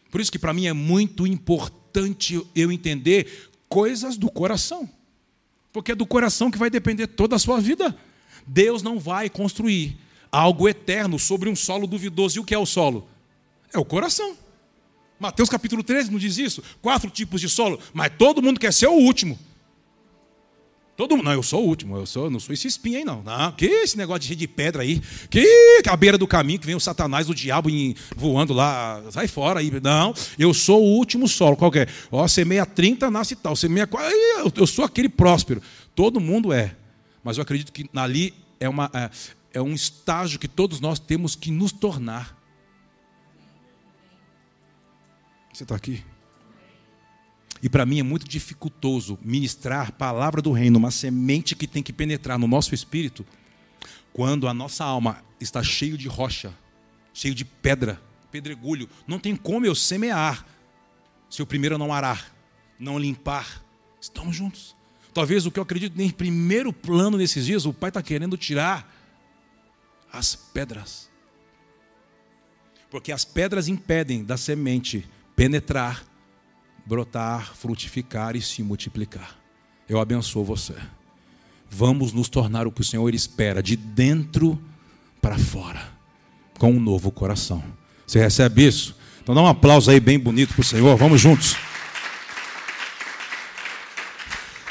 [0.09, 4.89] Por isso que para mim é muito importante eu entender coisas do coração.
[5.71, 7.95] Porque é do coração que vai depender toda a sua vida.
[8.47, 9.95] Deus não vai construir
[10.31, 12.37] algo eterno sobre um solo duvidoso.
[12.37, 13.07] E o que é o solo?
[13.73, 14.35] É o coração.
[15.19, 16.63] Mateus capítulo 13 não diz isso?
[16.81, 19.37] Quatro tipos de solo, mas todo mundo quer ser o último.
[20.95, 23.23] Todo mundo, não, eu sou o último, eu sou, não sou esse espinho aí, não.
[23.23, 26.75] Não, que esse negócio de, de pedra aí, que a beira do caminho que vem
[26.75, 29.71] o Satanás, o diabo em, voando lá, sai fora aí.
[29.81, 31.87] Não, eu sou o último solo, qual é?
[32.11, 35.61] Ó, semeia 30, nasce tal, semeia 40, eu, eu sou aquele próspero.
[35.95, 36.75] Todo mundo é.
[37.23, 38.91] Mas eu acredito que ali é, uma,
[39.53, 42.37] é, um estágio que todos nós temos que nos tornar.
[45.53, 46.03] Você está aqui?
[47.61, 51.91] E para mim é muito dificultoso ministrar palavra do reino, uma semente que tem que
[51.91, 53.25] penetrar no nosso espírito,
[54.13, 56.53] quando a nossa alma está cheio de rocha,
[57.13, 58.89] cheio de pedra, pedregulho.
[59.05, 60.45] Não tem como eu semear
[61.29, 62.33] se eu primeiro não arar,
[62.79, 63.63] não limpar.
[63.99, 64.75] Estamos juntos.
[65.13, 68.98] Talvez o que eu acredito em primeiro plano nesses dias, o pai está querendo tirar
[70.11, 71.09] as pedras.
[72.89, 76.03] Porque as pedras impedem da semente penetrar
[76.89, 79.37] brotar, frutificar e se multiplicar.
[79.87, 80.73] Eu abençoo você.
[81.69, 84.59] Vamos nos tornar o que o Senhor espera, de dentro
[85.21, 85.87] para fora,
[86.57, 87.63] com um novo coração.
[88.07, 88.95] Você recebe isso?
[89.21, 90.97] Então dá um aplauso aí bem bonito para o Senhor.
[90.97, 91.55] Vamos juntos.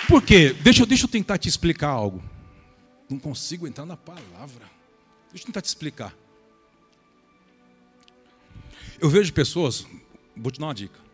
[0.09, 0.57] Por quê?
[0.61, 2.21] Deixa, deixa eu tentar te explicar algo.
[3.09, 4.78] Não consigo entrar na palavra.
[5.31, 6.15] Deixa eu tentar te explicar.
[9.01, 9.87] Eu vejo pessoas,
[10.37, 11.09] vou te dar uma dica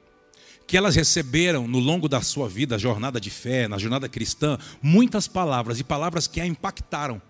[0.67, 5.29] que elas receberam no longo da sua vida, jornada de fé, na jornada cristã, muitas
[5.29, 7.21] palavras e palavras que a impactaram.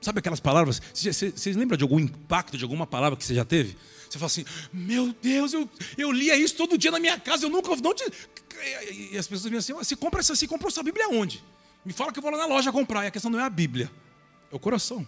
[0.00, 0.80] Sabe aquelas palavras?
[0.92, 3.76] Vocês lembram de algum impacto, de alguma palavra que você já teve?
[4.08, 7.50] Você fala assim: Meu Deus, eu, eu lia isso todo dia na minha casa, eu
[7.50, 7.74] nunca.
[7.76, 8.04] Não te...
[9.10, 11.42] E as pessoas dizem assim: Você compra essa, você comprou sua Bíblia onde?
[11.84, 13.04] Me fala que eu vou lá na loja comprar.
[13.04, 13.90] E a questão não é a Bíblia,
[14.52, 15.04] é o coração.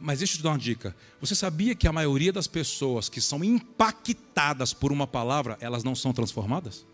[0.00, 0.94] Mas deixa eu te dar uma dica.
[1.20, 5.94] Você sabia que a maioria das pessoas que são impactadas por uma palavra, elas não
[5.94, 6.86] são transformadas?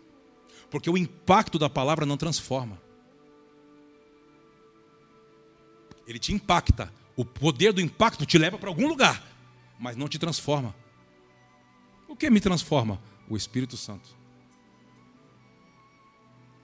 [0.71, 2.81] Porque o impacto da palavra não transforma.
[6.07, 6.91] Ele te impacta.
[7.15, 9.23] O poder do impacto te leva para algum lugar,
[9.79, 10.75] mas não te transforma.
[12.07, 12.99] O que me transforma?
[13.29, 14.09] O Espírito Santo.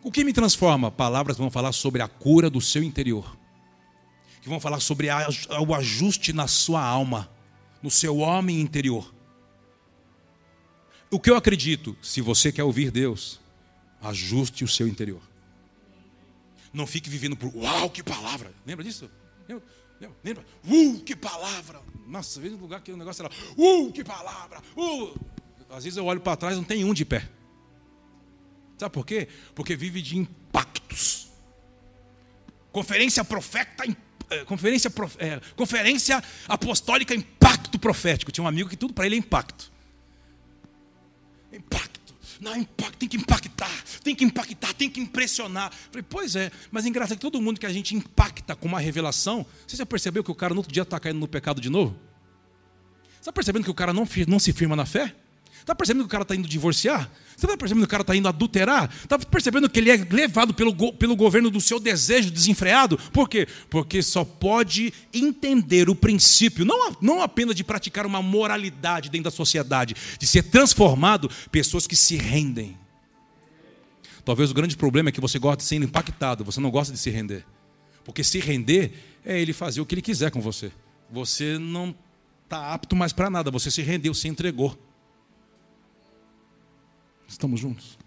[0.03, 0.91] O que me transforma?
[0.91, 3.40] Palavras vão falar sobre a cura do seu interior
[4.41, 7.29] que vão falar sobre o ajuste na sua alma,
[7.81, 9.13] no seu homem interior.
[11.11, 13.39] O que eu acredito, se você quer ouvir Deus,
[14.01, 15.21] ajuste o seu interior.
[16.73, 18.51] Não fique vivendo por uau, que palavra.
[18.65, 19.09] Lembra disso?
[19.47, 19.63] Lembra?
[20.23, 20.45] Lembra?
[20.65, 21.81] Uh, que palavra.
[22.07, 24.61] Nossa, às vezes no lugar que o negócio era, uh, que palavra.
[24.75, 25.13] Uh.
[25.69, 27.29] Às vezes eu olho para trás não tem um de pé.
[28.77, 29.27] Sabe por quê?
[29.53, 31.29] Porque vive de impactos.
[32.71, 34.10] Conferência profeta impacto é,
[34.45, 38.31] conferência, é, conferência apostólica impacto profético.
[38.31, 39.71] Tinha um amigo que tudo para ele é impacto.
[41.51, 42.01] Impacto.
[42.39, 45.71] Não, impacto, tem que impactar, tem que impactar, tem que impressionar.
[45.91, 48.79] Falei, pois é, mas é engraçado que todo mundo que a gente impacta com uma
[48.79, 51.69] revelação, você já percebeu que o cara no outro dia está caindo no pecado de
[51.69, 51.95] novo?
[53.19, 55.15] Está percebendo que o cara não, não se firma na fé?
[55.61, 57.09] Está percebendo que o cara está indo divorciar?
[57.37, 58.91] Você está percebendo que o cara está indo adulterar?
[59.03, 62.97] Está percebendo que ele é levado pelo, pelo governo do seu desejo desenfreado?
[63.13, 63.47] Por quê?
[63.69, 69.31] Porque só pode entender o princípio, não, não apenas de praticar uma moralidade dentro da
[69.31, 72.77] sociedade, de ser transformado, pessoas que se rendem.
[74.25, 76.99] Talvez o grande problema é que você gosta de ser impactado, você não gosta de
[76.99, 77.45] se render.
[78.03, 78.93] Porque se render
[79.23, 80.71] é ele fazer o que ele quiser com você.
[81.11, 81.95] Você não
[82.43, 84.77] está apto mais para nada, você se rendeu, se entregou.
[87.31, 87.97] Estamos juntos?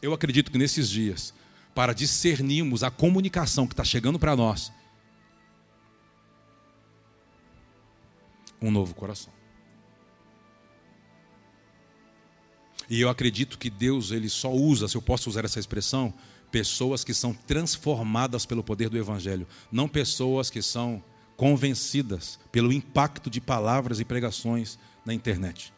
[0.00, 1.34] Eu acredito que nesses dias,
[1.74, 4.72] para discernirmos a comunicação que está chegando para nós,
[8.62, 9.32] um novo coração.
[12.88, 16.14] E eu acredito que Deus ele só usa, se eu posso usar essa expressão,
[16.52, 21.02] pessoas que são transformadas pelo poder do evangelho, não pessoas que são
[21.36, 25.74] convencidas pelo impacto de palavras e pregações na internet.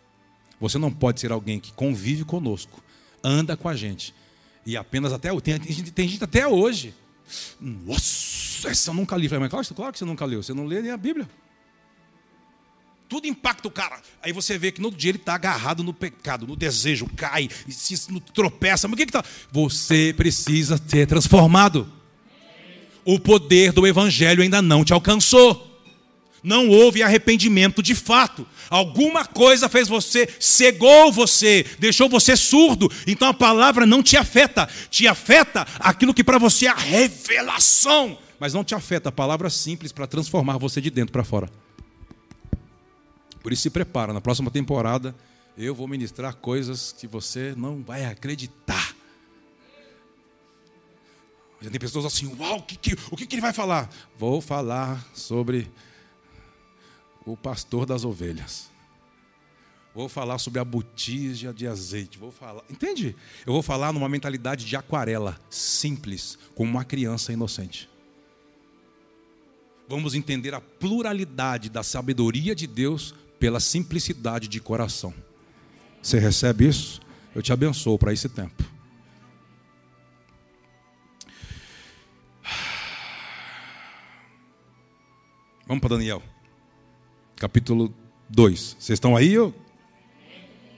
[0.61, 2.83] Você não pode ser alguém que convive conosco,
[3.23, 4.15] anda com a gente
[4.69, 6.95] e apenas até tem, tem, gente, tem gente até hoje.
[7.59, 9.27] Nossa, essa eu nunca li.
[9.27, 11.27] Mas claro, claro que você nunca leu, você não lê nem a Bíblia.
[13.09, 13.99] Tudo impacta o cara.
[14.23, 17.49] Aí você vê que no outro dia ele está agarrado no pecado, no desejo, cai,
[17.67, 17.97] se
[18.35, 18.87] tropeça.
[18.87, 19.25] Mas o que está?
[19.51, 21.91] Você precisa ser transformado.
[23.07, 25.65] O poder do Evangelho ainda não te alcançou.
[26.43, 28.47] Não houve arrependimento de fato.
[28.71, 32.91] Alguma coisa fez você, cegou você, deixou você surdo.
[33.07, 34.69] Então a palavra não te afeta.
[34.91, 38.19] Te afeta aquilo que para você é a revelação.
[38.39, 41.51] Mas não te afeta a palavra simples para transformar você de dentro para fora.
[43.43, 45.15] Por isso se prepara, na próxima temporada
[45.57, 48.95] eu vou ministrar coisas que você não vai acreditar.
[51.61, 53.91] Já tem pessoas assim, uau, o que, que, o que, que ele vai falar?
[54.17, 55.69] Vou falar sobre
[57.33, 58.71] o pastor das ovelhas.
[59.95, 62.19] Vou falar sobre a botija de azeite.
[62.19, 63.17] Vou falar, entende?
[63.45, 67.89] Eu vou falar numa mentalidade de aquarela, simples, como uma criança inocente.
[69.89, 75.15] Vamos entender a pluralidade da sabedoria de Deus pela simplicidade de coração.
[76.03, 77.01] Você recebe isso?
[77.35, 78.63] Eu te abençoo para esse tempo.
[85.67, 86.23] Vamos para Daniel,
[87.39, 87.95] capítulo
[88.29, 88.77] 2.
[88.79, 89.39] Vocês estão aí?
[89.39, 89.55] Ou,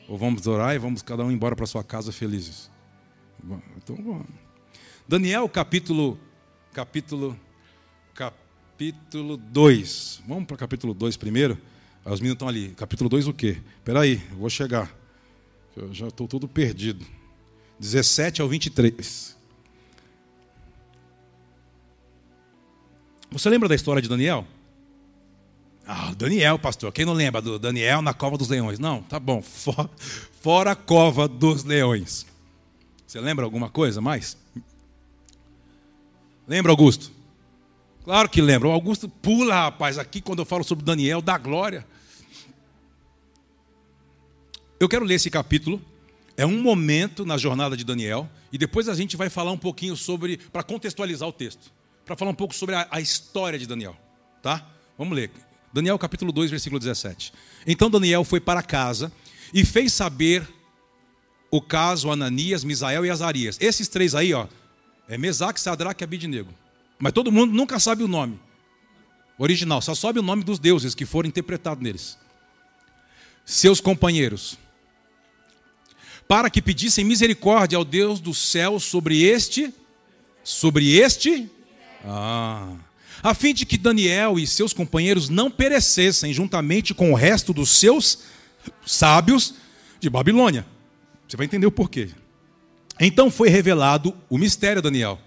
[0.08, 2.70] ou vamos orar e vamos cada um embora para sua casa felizes?
[3.76, 4.26] Então vamos.
[5.08, 6.18] Daniel, capítulo,
[6.72, 7.38] capítulo,
[8.14, 10.22] capítulo 2.
[10.28, 11.58] Vamos para o capítulo 2 primeiro.
[12.04, 12.70] Os meninos estão ali.
[12.70, 13.60] Capítulo 2 o quê?
[13.78, 14.94] Espera aí, vou chegar.
[15.76, 17.04] Eu já estou todo perdido.
[17.78, 19.36] 17 ao 23.
[23.30, 24.46] Você lembra da história de Daniel?
[25.92, 26.92] Ah, Daniel, pastor.
[26.92, 28.78] Quem não lembra do Daniel na cova dos leões?
[28.78, 29.42] Não, tá bom.
[29.42, 29.90] Fora,
[30.40, 32.24] fora a cova dos leões.
[33.04, 34.36] Você lembra alguma coisa mais?
[36.46, 37.10] Lembra, Augusto?
[38.04, 38.68] Claro que lembra.
[38.68, 41.84] O Augusto pula, rapaz, aqui quando eu falo sobre Daniel, da glória.
[44.78, 45.82] Eu quero ler esse capítulo.
[46.36, 48.30] É um momento na jornada de Daniel.
[48.52, 51.72] E depois a gente vai falar um pouquinho sobre, para contextualizar o texto.
[52.04, 53.96] Para falar um pouco sobre a, a história de Daniel.
[54.40, 54.64] Tá?
[54.96, 55.32] Vamos ler.
[55.72, 57.32] Daniel capítulo 2, versículo 17.
[57.66, 59.12] Então Daniel foi para casa
[59.52, 60.48] e fez saber
[61.50, 63.56] o caso Ananias, Misael e Azarias.
[63.60, 64.46] Esses três aí, ó,
[65.08, 66.52] é Mesaque, Sadraque e Abidnego.
[66.98, 68.38] Mas todo mundo nunca sabe o nome
[69.38, 72.18] original, só sabe o nome dos deuses que foram interpretados neles.
[73.42, 74.58] Seus companheiros,
[76.28, 79.74] para que pedissem misericórdia ao Deus do céu sobre este,
[80.44, 81.50] sobre este,
[82.04, 82.76] ah,
[83.22, 87.70] a fim de que Daniel e seus companheiros não perecessem juntamente com o resto dos
[87.70, 88.20] seus
[88.86, 89.54] sábios
[89.98, 90.66] de Babilônia.
[91.28, 92.10] Você vai entender o porquê.
[92.98, 95.20] Então foi revelado o mistério Daniel.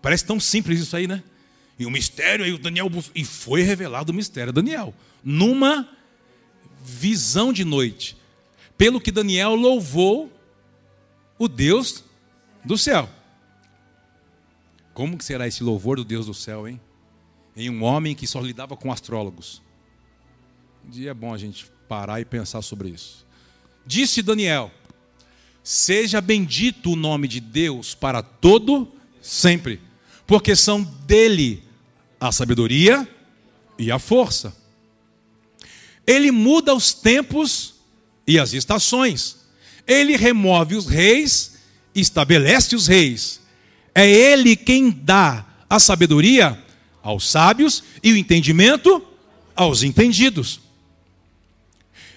[0.00, 1.22] Parece tão simples isso aí, né?
[1.78, 2.90] E o mistério, aí o Daniel.
[3.14, 4.94] E foi revelado o mistério Daniel.
[5.24, 5.88] Numa
[6.84, 8.16] visão de noite.
[8.76, 10.30] Pelo que Daniel louvou
[11.38, 12.04] o Deus
[12.64, 13.08] do céu.
[14.92, 16.80] Como que será esse louvor do Deus do céu, hein?
[17.56, 19.60] Em um homem que só lidava com astrólogos.
[20.86, 23.26] Um dia é bom a gente parar e pensar sobre isso.
[23.86, 24.70] Disse Daniel:
[25.62, 29.80] Seja bendito o nome de Deus para todo sempre
[30.32, 31.62] porque são dele
[32.18, 33.06] a sabedoria
[33.78, 34.56] e a força.
[36.06, 37.74] Ele muda os tempos
[38.26, 39.36] e as estações.
[39.86, 41.58] Ele remove os reis
[41.94, 43.40] e estabelece os reis.
[43.94, 46.58] É ele quem dá a sabedoria
[47.02, 49.02] aos sábios e o entendimento
[49.54, 50.60] aos entendidos.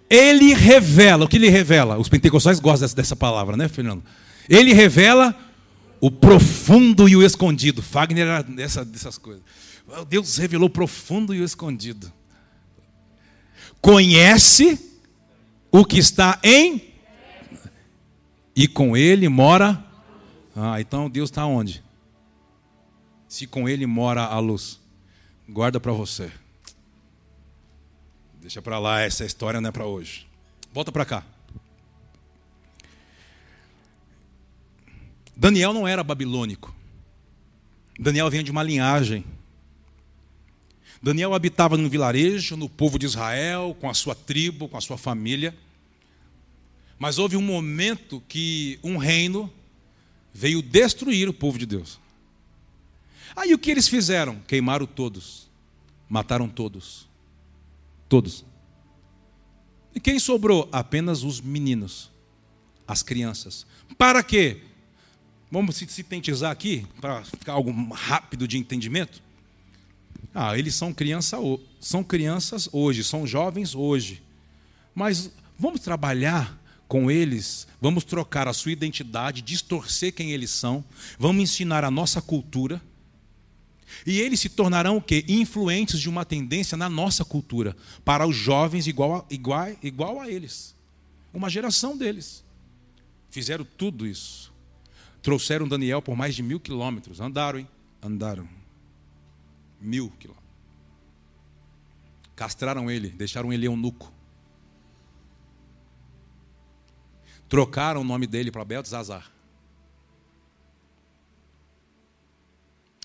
[0.09, 1.97] Ele revela, o que ele revela?
[1.97, 4.03] Os pentecostais gostam dessa, palavra, né, Fernando?
[4.47, 5.35] Ele revela
[5.99, 7.81] o profundo e o escondido.
[7.81, 9.43] Wagner era dessa, dessas coisas.
[10.07, 12.11] Deus revelou o profundo e o escondido.
[13.81, 14.79] Conhece
[15.71, 16.93] o que está em
[18.55, 19.83] e com ele mora.
[20.55, 21.83] Ah, então Deus está onde?
[23.35, 24.79] Se com ele mora a luz,
[25.45, 26.31] guarda para você.
[28.39, 30.25] Deixa para lá, essa história não é para hoje.
[30.71, 31.21] Volta para cá.
[35.35, 36.73] Daniel não era babilônico.
[37.99, 39.25] Daniel vinha de uma linhagem.
[41.01, 44.97] Daniel habitava num vilarejo, no povo de Israel, com a sua tribo, com a sua
[44.97, 45.53] família.
[46.97, 49.51] Mas houve um momento que um reino
[50.33, 51.99] veio destruir o povo de Deus.
[53.35, 54.39] Aí o que eles fizeram?
[54.47, 55.49] Queimaram todos,
[56.07, 57.07] mataram todos.
[58.07, 58.45] Todos.
[59.93, 60.69] E quem sobrou?
[60.71, 62.11] Apenas os meninos,
[62.87, 63.65] as crianças.
[63.97, 64.61] Para quê?
[65.51, 69.21] Vamos sintetizar aqui, para ficar algo rápido de entendimento.
[70.33, 71.37] Ah, eles são, criança,
[71.79, 74.21] são crianças hoje, são jovens hoje.
[74.93, 80.83] Mas vamos trabalhar com eles, vamos trocar a sua identidade, distorcer quem eles são,
[81.17, 82.81] vamos ensinar a nossa cultura.
[84.05, 85.23] E eles se tornarão o quê?
[85.27, 90.29] Influentes de uma tendência na nossa cultura, para os jovens igual a, igual, igual a
[90.29, 90.75] eles.
[91.33, 92.43] Uma geração deles.
[93.29, 94.53] Fizeram tudo isso.
[95.21, 97.19] Trouxeram Daniel por mais de mil quilômetros.
[97.19, 97.67] Andaram, hein?
[98.01, 98.47] Andaram.
[99.81, 100.45] Mil quilômetros.
[102.35, 104.11] Castraram ele, deixaram ele eunuco.
[107.47, 109.31] Trocaram o nome dele para Beltzazar.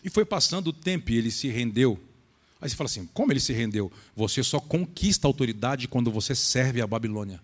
[0.05, 1.99] E foi passando o tempo e ele se rendeu.
[2.61, 3.91] Aí você fala assim: como ele se rendeu?
[4.15, 7.41] Você só conquista autoridade quando você serve a Babilônia.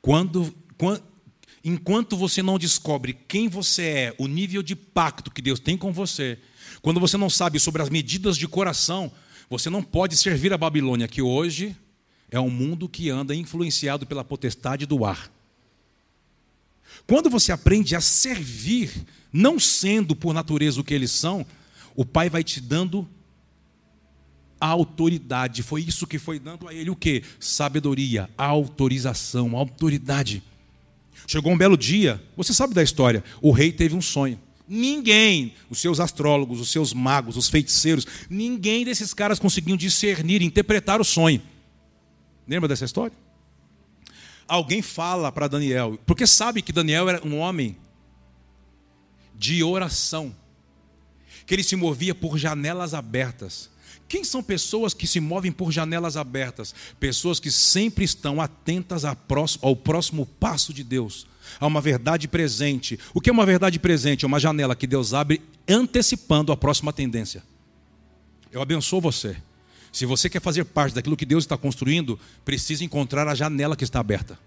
[0.00, 1.02] Quando, quando,
[1.64, 5.92] enquanto você não descobre quem você é, o nível de pacto que Deus tem com
[5.92, 6.38] você,
[6.80, 9.12] quando você não sabe sobre as medidas de coração,
[9.48, 11.76] você não pode servir a Babilônia, que hoje
[12.30, 15.30] é um mundo que anda influenciado pela potestade do ar.
[17.06, 18.90] Quando você aprende a servir,
[19.32, 21.44] não sendo por natureza o que eles são,
[21.94, 23.08] o Pai vai te dando
[24.60, 25.62] a autoridade.
[25.62, 27.24] Foi isso que foi dando a ele o que?
[27.40, 30.42] Sabedoria, autorização, autoridade.
[31.26, 34.38] Chegou um belo dia, você sabe da história, o rei teve um sonho.
[34.68, 41.00] Ninguém, os seus astrólogos, os seus magos, os feiticeiros, ninguém desses caras conseguiam discernir, interpretar
[41.00, 41.42] o sonho.
[42.46, 43.16] Lembra dessa história?
[44.52, 47.74] Alguém fala para Daniel, porque sabe que Daniel era um homem
[49.34, 50.34] de oração,
[51.46, 53.70] que ele se movia por janelas abertas.
[54.06, 56.74] Quem são pessoas que se movem por janelas abertas?
[57.00, 61.26] Pessoas que sempre estão atentas ao próximo passo de Deus,
[61.58, 62.98] a uma verdade presente.
[63.14, 64.26] O que é uma verdade presente?
[64.26, 67.42] É uma janela que Deus abre antecipando a próxima tendência.
[68.50, 69.34] Eu abençoo você.
[69.92, 73.84] Se você quer fazer parte daquilo que Deus está construindo, precisa encontrar a janela que
[73.84, 74.38] está aberta.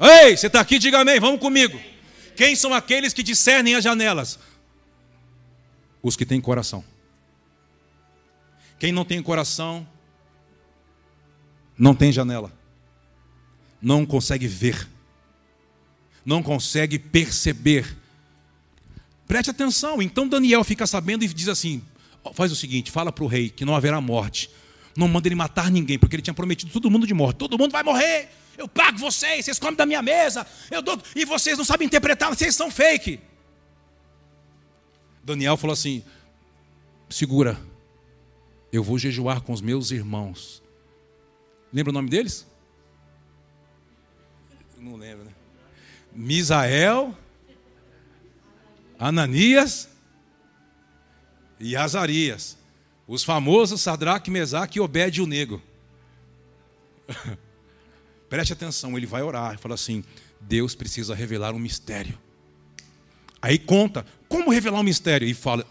[0.00, 0.78] Ei, você está aqui?
[0.78, 1.78] Diga amém, vamos comigo.
[2.34, 4.38] Quem são aqueles que discernem as janelas?
[6.02, 6.82] Os que têm coração.
[8.78, 9.86] Quem não tem coração,
[11.76, 12.52] não tem janela,
[13.82, 14.88] não consegue ver,
[16.24, 17.96] não consegue perceber.
[19.26, 21.82] Preste atenção, então Daniel fica sabendo e diz assim:
[22.34, 24.50] faz o seguinte, fala para o rei que não haverá morte.
[24.96, 27.36] Não manda ele matar ninguém, porque ele tinha prometido todo mundo de morte.
[27.36, 28.28] Todo mundo vai morrer.
[28.56, 30.44] Eu pago vocês, vocês comem da minha mesa.
[30.70, 33.20] Eu dou, e vocês não sabem interpretar, vocês são fake.
[35.22, 36.02] Daniel falou assim:
[37.08, 37.56] segura,
[38.72, 40.62] eu vou jejuar com os meus irmãos.
[41.72, 42.46] Lembra o nome deles?
[44.78, 45.32] Não lembro, né?
[46.12, 47.16] Misael,
[48.98, 49.88] Ananias
[51.60, 52.56] e Azarias.
[53.06, 55.62] Os famosos Sadraque, Mesaque e Obed o Nego.
[58.28, 60.04] Preste atenção, ele vai orar e fala assim:
[60.40, 62.18] Deus precisa revelar um mistério.
[63.40, 65.26] Aí conta, como revelar um mistério?
[65.26, 65.66] E fala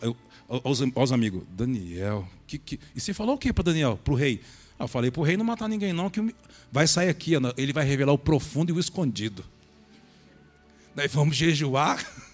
[0.47, 2.79] aos, aos amigos, Daniel, que, que...
[2.95, 3.99] e você falou o que para Daniel?
[4.03, 4.41] Para o rei?
[4.79, 6.33] Ah, eu falei para o rei não matar ninguém, não, que
[6.71, 9.43] vai sair aqui, ele vai revelar o profundo e o escondido.
[10.95, 12.03] Daí vamos jejuar.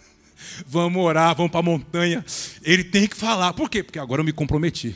[0.65, 2.25] vamos orar, vamos para a montanha.
[2.61, 3.53] Ele tem que falar.
[3.53, 3.83] Por quê?
[3.83, 4.89] Porque agora eu me comprometi.
[4.89, 4.93] O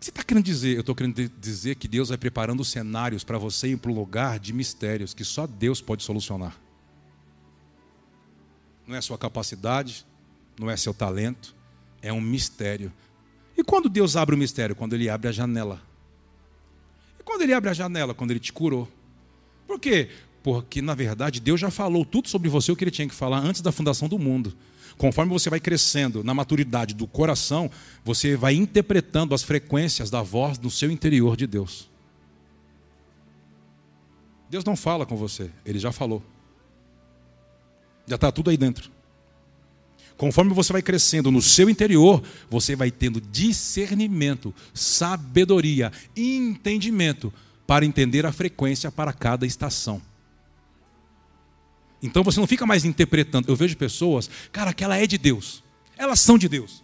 [0.00, 0.74] que você está querendo dizer?
[0.76, 4.38] Eu estou querendo dizer que Deus vai preparando cenários para você ir para um lugar
[4.38, 6.56] de mistérios que só Deus pode solucionar.
[8.86, 10.06] Não é sua capacidade,
[10.58, 11.54] não é seu talento,
[12.02, 12.92] é um mistério.
[13.56, 14.74] E quando Deus abre o mistério?
[14.74, 15.82] Quando Ele abre a janela.
[17.18, 18.14] E quando Ele abre a janela?
[18.14, 18.88] Quando Ele te curou.
[19.66, 20.08] Por quê?
[20.42, 23.38] Porque, na verdade, Deus já falou tudo sobre você o que Ele tinha que falar
[23.38, 24.54] antes da fundação do mundo.
[24.96, 27.70] Conforme você vai crescendo na maturidade do coração,
[28.04, 31.88] você vai interpretando as frequências da voz no seu interior de Deus.
[34.48, 36.22] Deus não fala com você, Ele já falou.
[38.06, 38.90] Já está tudo aí dentro.
[40.16, 47.32] Conforme você vai crescendo no seu interior, você vai tendo discernimento, sabedoria, entendimento
[47.66, 50.02] para entender a frequência para cada estação.
[52.02, 53.48] Então você não fica mais interpretando.
[53.48, 55.62] Eu vejo pessoas, cara, que ela é de Deus.
[55.96, 56.82] Elas são de Deus.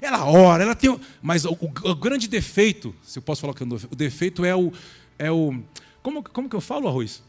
[0.00, 0.98] Ela ora, ela tem.
[1.20, 4.72] Mas o, o, grande defeito, se eu posso falar que o defeito é o.
[5.18, 5.62] É o
[6.02, 7.22] como, como que eu falo, Arroz?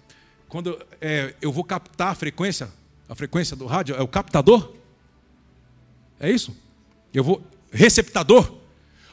[0.48, 2.70] Quando é, eu vou captar a frequência,
[3.08, 4.74] a frequência do rádio, é o captador?
[6.20, 6.56] É isso?
[7.14, 7.44] Eu vou.
[7.72, 8.58] Receptador?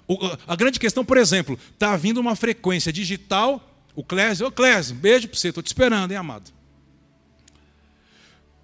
[0.07, 3.63] O, a grande questão, por exemplo, está vindo uma frequência digital,
[3.95, 6.51] o Clésio, ô Clésio, beijo para você, estou te esperando, hein, amado?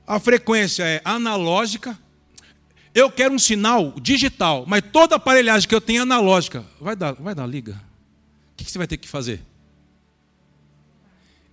[0.07, 1.99] A frequência é analógica.
[2.95, 6.65] Eu quero um sinal digital, mas toda aparelhagem que eu tenho é analógica.
[6.81, 7.81] Vai dar, vai dar liga.
[8.53, 9.43] O que você vai ter que fazer?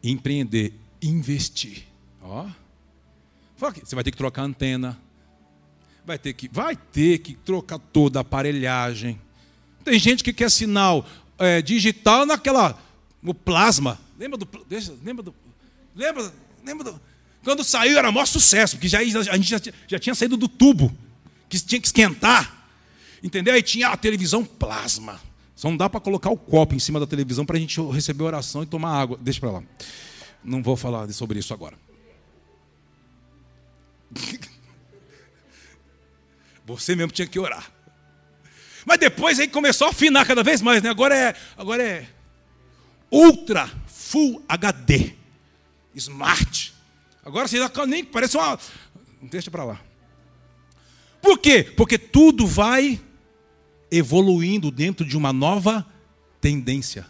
[0.03, 1.83] Empreender, investir.
[2.21, 2.47] Ó.
[3.57, 4.99] Você vai ter que trocar antena.
[6.05, 9.19] Vai ter que, vai ter que trocar toda a aparelhagem.
[9.83, 11.05] Tem gente que quer sinal
[11.37, 12.77] é, digital naquela
[13.21, 13.99] no plasma.
[14.17, 15.33] Lembra do, deixa, lembra do,
[15.95, 16.33] lembra,
[16.63, 17.01] lembra do,
[17.43, 20.95] quando saiu era maior sucesso, porque já, a gente já, já tinha saído do tubo,
[21.49, 22.67] que tinha que esquentar.
[23.23, 23.53] Entendeu?
[23.53, 25.19] Aí tinha a televisão plasma.
[25.55, 28.23] Só não dá para colocar o copo em cima da televisão para a gente receber
[28.23, 29.17] oração e tomar água.
[29.21, 29.63] Deixa para lá.
[30.43, 31.77] Não vou falar sobre isso agora.
[36.65, 37.71] Você mesmo tinha que orar.
[38.85, 40.89] Mas depois aí começou a afinar cada vez mais, né?
[40.89, 42.07] Agora é, agora é
[43.11, 45.13] Ultra Full HD.
[45.93, 46.73] Smart.
[47.23, 47.57] Agora você
[47.87, 48.57] nem parece uma.
[49.21, 49.81] Deixa para lá.
[51.21, 51.63] Por quê?
[51.63, 52.99] Porque tudo vai
[53.91, 55.85] evoluindo dentro de uma nova
[56.39, 57.05] tendência.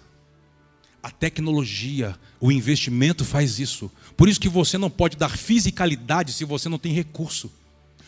[1.02, 3.90] A tecnologia, o investimento faz isso.
[4.18, 7.52] Por isso que você não pode dar fisicalidade se você não tem recurso.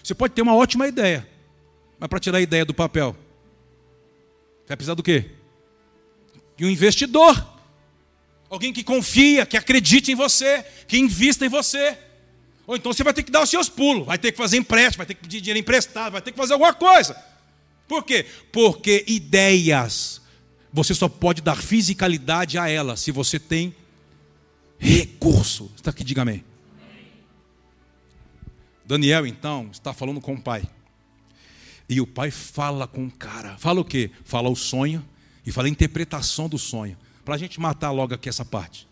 [0.03, 1.27] Você pode ter uma ótima ideia,
[1.97, 3.15] mas para tirar a ideia do papel,
[4.67, 5.31] vai precisar do quê?
[6.57, 7.52] De um investidor.
[8.53, 11.97] Alguém que confia, que acredite em você, que invista em você.
[12.67, 14.97] Ou então você vai ter que dar os seus pulos, vai ter que fazer empréstimo,
[14.97, 17.19] vai ter que pedir dinheiro emprestado, vai ter que fazer alguma coisa.
[17.87, 18.27] Por quê?
[18.51, 20.21] Porque ideias,
[20.71, 23.75] você só pode dar fisicalidade a elas se você tem
[24.77, 25.71] recurso.
[25.75, 26.43] Está aqui, diga amém.
[28.85, 30.61] Daniel, então, está falando com o pai.
[31.89, 33.57] E o pai fala com o cara.
[33.57, 34.11] Fala o quê?
[34.23, 35.03] Fala o sonho
[35.43, 36.95] e fala a interpretação do sonho.
[37.23, 38.87] Para a gente matar logo aqui essa parte.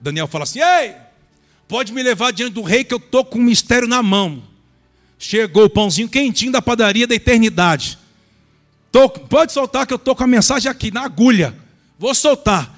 [0.00, 0.94] Daniel fala assim: Ei,
[1.66, 4.42] pode me levar diante do rei que eu estou com um mistério na mão.
[5.18, 7.98] Chegou o pãozinho quentinho da padaria da eternidade.
[8.92, 11.56] Tô, pode soltar que eu estou com a mensagem aqui, na agulha.
[11.98, 12.72] Vou soltar.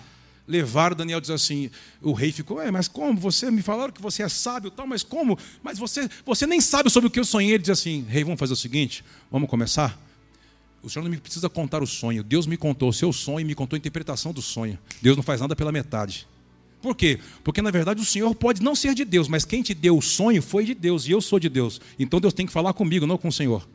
[0.48, 3.18] Levaram, Daniel diz assim, o rei ficou, é, mas como?
[3.18, 5.36] Você me falaram que você é sábio tal, mas como?
[5.60, 7.54] Mas você, você nem sabe sobre o que eu sonhei.
[7.54, 9.98] Ele diz assim, rei, vamos fazer o seguinte, vamos começar?
[10.82, 12.22] O Senhor não me precisa contar o sonho.
[12.22, 14.78] Deus me contou o seu sonho e me contou a interpretação do sonho.
[15.02, 16.26] Deus não faz nada pela metade.
[16.80, 17.18] Por quê?
[17.42, 20.02] Porque na verdade o Senhor pode não ser de Deus, mas quem te deu o
[20.02, 21.80] sonho foi de Deus e eu sou de Deus.
[21.98, 23.66] Então Deus tem que falar comigo, não com o Senhor.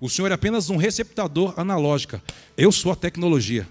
[0.00, 2.20] O Senhor é apenas um receptador analógico.
[2.56, 3.68] Eu sou a tecnologia.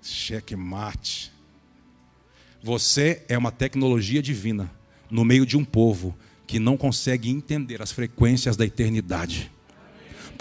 [0.00, 1.32] Cheque mate.
[2.62, 4.70] Você é uma tecnologia divina
[5.10, 6.16] no meio de um povo
[6.46, 9.50] que não consegue entender as frequências da eternidade.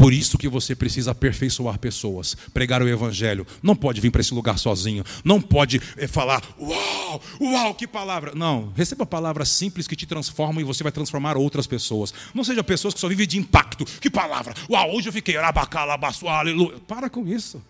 [0.02, 3.46] Por isso que você precisa aperfeiçoar pessoas, pregar o evangelho.
[3.62, 5.04] Não pode vir para esse lugar sozinho.
[5.24, 8.34] Não pode é, falar, uau, uau, que palavra.
[8.34, 12.12] Não, receba palavras simples que te transformam e você vai transformar outras pessoas.
[12.34, 13.86] Não seja pessoas que só vivem de impacto.
[13.86, 14.56] Que palavra?
[14.68, 16.80] Uau, hoje eu fiquei arabacalabaçu, aleluia.
[16.88, 17.64] Para com isso.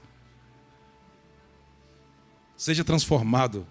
[2.56, 3.68] Seja transformado.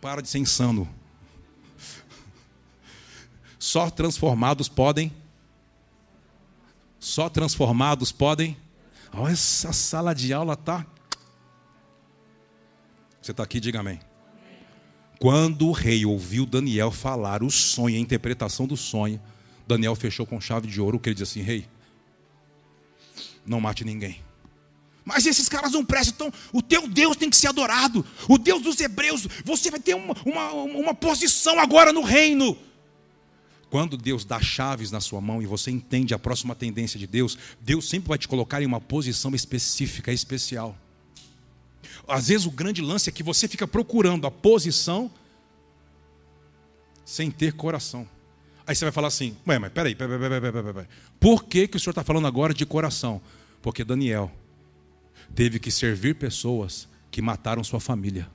[0.00, 0.88] Para de ser insano.
[3.60, 5.12] Só transformados podem
[7.04, 8.56] só transformados podem.
[9.12, 10.86] Olha, essa sala de aula tá.
[13.20, 14.00] Você está aqui, diga amém.
[15.20, 19.20] Quando o rei ouviu Daniel falar o sonho, a interpretação do sonho,
[19.66, 21.68] Daniel fechou com chave de ouro, que ele diz assim: Rei,
[23.44, 24.22] não mate ninguém.
[25.04, 28.62] Mas esses caras não prestam, então o teu Deus tem que ser adorado, o Deus
[28.62, 32.56] dos hebreus, você vai ter uma, uma, uma posição agora no reino.
[33.74, 37.36] Quando Deus dá chaves na sua mão e você entende a próxima tendência de Deus,
[37.60, 40.78] Deus sempre vai te colocar em uma posição específica, especial.
[42.06, 45.10] Às vezes o grande lance é que você fica procurando a posição
[47.04, 48.08] sem ter coração.
[48.64, 50.88] Aí você vai falar assim: Ué, mas peraí, peraí, peraí, peraí, peraí, peraí.
[51.18, 53.20] Por que, que o senhor está falando agora de coração?
[53.60, 54.30] Porque Daniel
[55.34, 58.30] teve que servir pessoas que mataram sua família.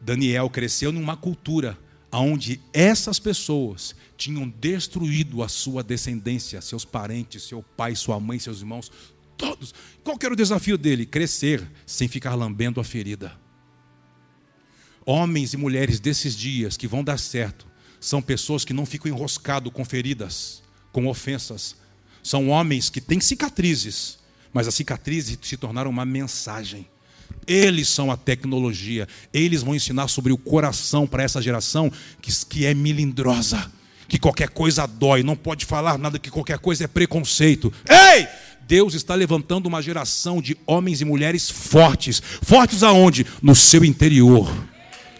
[0.00, 1.78] Daniel cresceu numa cultura
[2.12, 8.60] onde essas pessoas tinham destruído a sua descendência, seus parentes, seu pai, sua mãe, seus
[8.60, 8.90] irmãos,
[9.36, 9.74] todos.
[10.02, 11.06] Qual era o desafio dele?
[11.06, 13.38] Crescer sem ficar lambendo a ferida.
[15.06, 17.66] Homens e mulheres desses dias que vão dar certo
[17.98, 21.76] são pessoas que não ficam enroscados com feridas, com ofensas.
[22.22, 24.18] São homens que têm cicatrizes,
[24.52, 26.86] mas as cicatrizes se tornaram uma mensagem.
[27.46, 29.08] Eles são a tecnologia.
[29.32, 33.70] Eles vão ensinar sobre o coração para essa geração que, que é milindrosa,
[34.08, 37.72] que qualquer coisa dói, não pode falar nada, que qualquer coisa é preconceito.
[37.88, 38.26] Ei!
[38.66, 42.22] Deus está levantando uma geração de homens e mulheres fortes.
[42.40, 43.26] Fortes aonde?
[43.42, 44.48] No seu interior.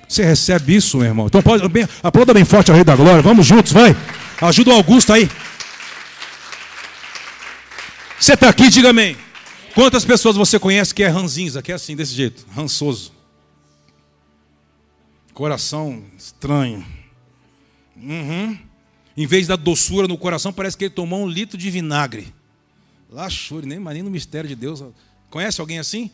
[0.06, 1.26] Você recebe isso, meu irmão?
[1.26, 3.22] Então pode, bem, aplauda bem forte ao Rei da Glória.
[3.22, 3.96] Vamos juntos, vai.
[4.40, 5.28] Ajuda o Augusto aí.
[8.18, 9.16] Você está aqui, diga amém.
[9.74, 13.12] Quantas pessoas você conhece que é ranzinza, que é assim, desse jeito, rançoso?
[15.32, 16.84] Coração estranho.
[17.96, 18.58] Uhum.
[19.16, 22.32] Em vez da doçura no coração, parece que ele tomou um litro de vinagre.
[23.08, 24.82] Laxure, nem, nem no mistério de Deus.
[25.28, 26.10] Conhece alguém assim?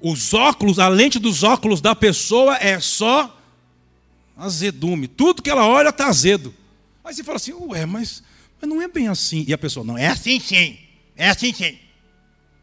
[0.00, 3.36] Os óculos, a lente dos óculos da pessoa é só
[4.36, 5.08] azedume.
[5.08, 6.54] Tudo que ela olha está azedo.
[7.04, 8.22] Aí você fala assim, ué, mas,
[8.60, 9.44] mas não é bem assim.
[9.46, 10.78] E a pessoa, não, é assim sim.
[11.16, 11.78] É assim sim.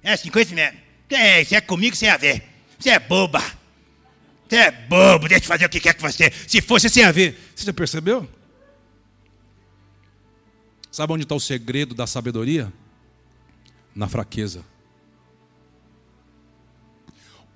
[0.05, 0.77] É assim, com esse mesmo.
[1.09, 2.43] É, você é comigo, é a ver.
[2.77, 3.43] Você é boba.
[4.47, 6.31] Você é bobo, deixa eu fazer o que quer que você.
[6.47, 7.35] Se fosse sem a ver.
[7.55, 8.29] Você já percebeu?
[10.91, 12.71] Sabe onde está o segredo da sabedoria?
[13.95, 14.63] Na fraqueza.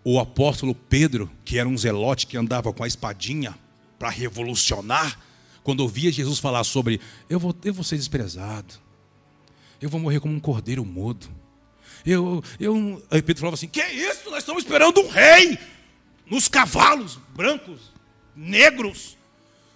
[0.04, 3.56] O apóstolo Pedro, que era um zelote que andava com a espadinha
[4.00, 5.20] para revolucionar,
[5.64, 8.74] quando ouvia Jesus falar sobre eu vou, eu vou ser desprezado,
[9.80, 11.30] eu vou morrer como um cordeiro mudo,
[12.06, 14.30] eu, eu, aí Pedro falava assim: Que isso?
[14.30, 15.58] Nós estamos esperando um rei
[16.26, 17.92] nos cavalos brancos,
[18.36, 19.18] negros,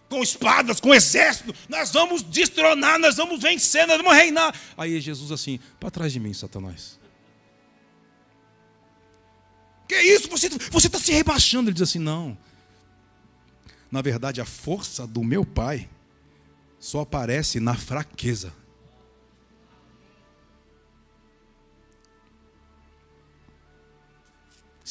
[0.10, 1.54] com espadas, com exército.
[1.68, 4.54] Nós vamos destronar, nós vamos vencer, nós vamos reinar.
[4.78, 7.00] Aí Jesus assim: Para trás de mim, Satanás.
[9.88, 10.30] Que isso?
[10.30, 11.70] Você está se rebaixando.
[11.70, 12.38] Ele diz assim: Não.
[13.92, 15.88] Na verdade, a força do meu pai
[16.80, 18.54] só aparece na fraqueza.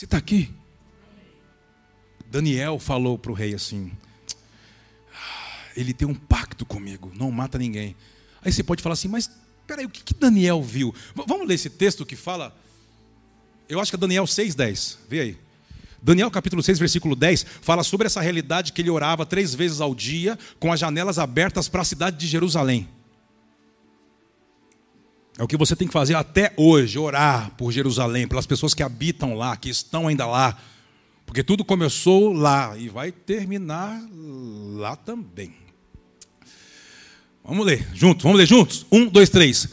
[0.03, 0.51] Você está aqui?
[2.29, 3.93] Daniel falou para o rei assim:
[5.15, 7.95] ah, ele tem um pacto comigo, não mata ninguém.
[8.45, 9.31] Aí você pode falar assim, mas
[9.65, 10.93] peraí, o que, que Daniel viu?
[11.15, 12.53] V vamos ler esse texto que fala.
[13.69, 14.97] Eu acho que é Daniel 6,10.
[15.09, 15.39] Vê aí.
[16.03, 19.95] Daniel capítulo 6, versículo 10, fala sobre essa realidade que ele orava três vezes ao
[19.95, 22.89] dia, com as janelas abertas para a cidade de Jerusalém.
[25.43, 28.83] É o que você tem que fazer até hoje, orar por Jerusalém, pelas pessoas que
[28.85, 30.57] habitam lá, que estão ainda lá.
[31.27, 34.01] Porque tudo começou lá e vai terminar
[34.77, 35.53] lá também.
[37.45, 38.87] Vamos ler juntos, vamos ler juntos?
[38.93, 39.69] Um, dois, três.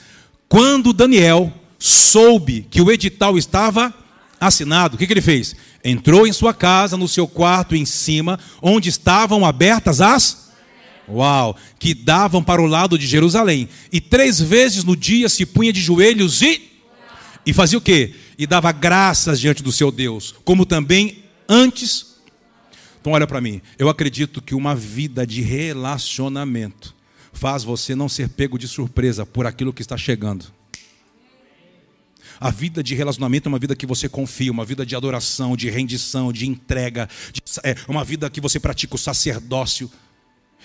[0.48, 3.94] Quando Daniel soube que o edital estava
[4.42, 5.56] assinado, o que, que ele fez?
[5.84, 10.49] Entrou em sua casa, no seu quarto em cima, onde estavam abertas as
[11.12, 11.56] Uau!
[11.78, 13.68] Que davam para o lado de Jerusalém.
[13.92, 16.70] E três vezes no dia se punha de joelhos e.
[17.46, 18.14] E fazia o quê?
[18.38, 20.36] E dava graças diante do seu Deus.
[20.44, 22.18] Como também antes.
[23.02, 23.62] Então, olha para mim.
[23.78, 26.96] Eu acredito que uma vida de relacionamento
[27.32, 30.46] faz você não ser pego de surpresa por aquilo que está chegando.
[32.40, 35.70] A vida de relacionamento é uma vida que você confia, uma vida de adoração, de
[35.70, 39.92] rendição, de entrega, de, é uma vida que você pratica o sacerdócio.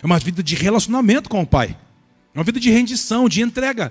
[0.05, 1.75] É uma vida de relacionamento com o Pai.
[2.35, 3.91] É uma vida de rendição, de entrega.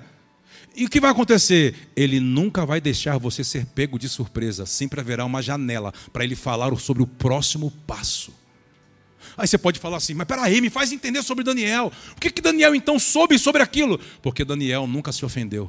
[0.76, 1.74] E o que vai acontecer?
[1.96, 4.64] Ele nunca vai deixar você ser pego de surpresa.
[4.64, 8.32] Sempre haverá uma janela para ele falar sobre o próximo passo.
[9.36, 11.90] Aí você pode falar assim, mas peraí, me faz entender sobre Daniel.
[12.16, 13.98] O que, que Daniel então soube sobre aquilo?
[14.22, 15.68] Porque Daniel nunca se ofendeu.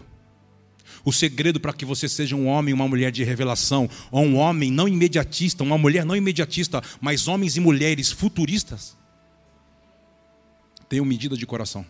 [1.04, 4.70] O segredo para que você seja um homem, uma mulher de revelação, ou um homem
[4.70, 8.96] não imediatista, uma mulher não imediatista, mas homens e mulheres futuristas,
[10.90, 11.86] tenham medida de coração.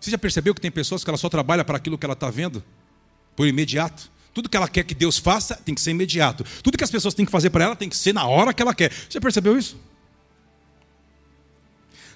[0.00, 2.30] Você já percebeu que tem pessoas que ela só trabalha para aquilo que ela está
[2.30, 2.64] vendo?
[3.36, 4.10] Por imediato.
[4.32, 6.44] Tudo que ela quer que Deus faça tem que ser imediato.
[6.62, 8.62] Tudo que as pessoas têm que fazer para ela tem que ser na hora que
[8.62, 8.92] ela quer.
[8.92, 9.76] Você percebeu isso?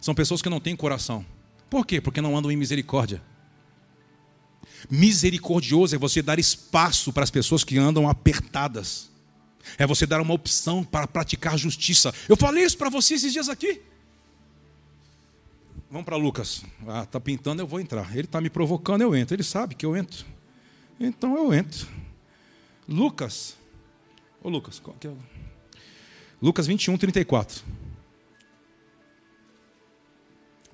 [0.00, 1.24] São pessoas que não têm coração.
[1.68, 2.00] Por quê?
[2.00, 3.22] Porque não andam em misericórdia.
[4.90, 9.10] Misericordioso é você dar espaço para as pessoas que andam apertadas.
[9.78, 12.14] É você dar uma opção para praticar justiça.
[12.28, 13.80] Eu falei isso para você esses dias aqui.
[15.94, 16.64] Vamos para Lucas.
[16.88, 18.10] Ah, tá pintando, eu vou entrar.
[18.10, 19.36] Ele está me provocando, eu entro.
[19.36, 20.26] Ele sabe que eu entro.
[20.98, 21.86] Então eu entro.
[22.88, 23.56] Lucas.
[24.42, 25.12] Ô Lucas, qual que é?
[26.42, 27.62] Lucas 21, 34.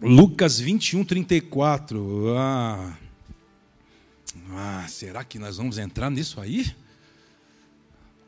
[0.00, 2.34] Lucas 21, 34.
[2.38, 2.96] Ah.
[4.52, 6.74] ah, será que nós vamos entrar nisso aí?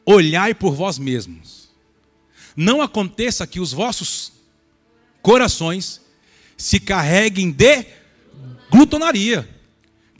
[0.05, 1.71] Olhai por vós mesmos.
[2.55, 4.31] Não aconteça que os vossos
[5.23, 6.03] corações
[6.63, 7.85] se carreguem de
[8.71, 9.49] glutonaria,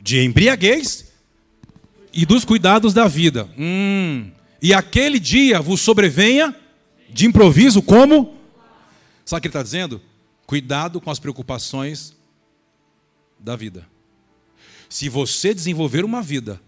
[0.01, 1.13] de embriaguez
[2.11, 3.49] e dos cuidados da vida.
[3.57, 4.29] Hum,
[4.61, 6.53] e aquele dia vos sobrevenha
[7.09, 8.37] de improviso como?
[9.23, 10.01] Sabe o que ele está dizendo?
[10.45, 12.13] Cuidado com as preocupações
[13.39, 13.87] da vida.
[14.89, 16.61] Se você desenvolver uma vida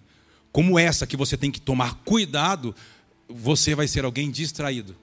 [0.53, 2.73] como essa que você tem que tomar cuidado,
[3.27, 4.95] você vai ser alguém distraído.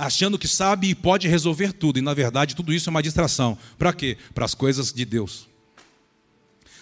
[0.00, 3.58] Achando que sabe e pode resolver tudo, e na verdade tudo isso é uma distração.
[3.78, 4.16] Para quê?
[4.34, 5.46] Para as coisas de Deus.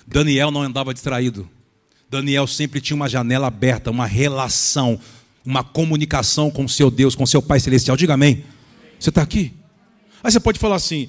[0.06, 1.50] Daniel não andava distraído.
[2.08, 5.00] Daniel sempre tinha uma janela aberta, uma relação,
[5.44, 7.96] uma comunicação com seu Deus, com seu Pai Celestial.
[7.96, 8.44] Diga amém.
[9.00, 9.52] Você está aqui?
[10.22, 11.08] Aí você pode falar assim,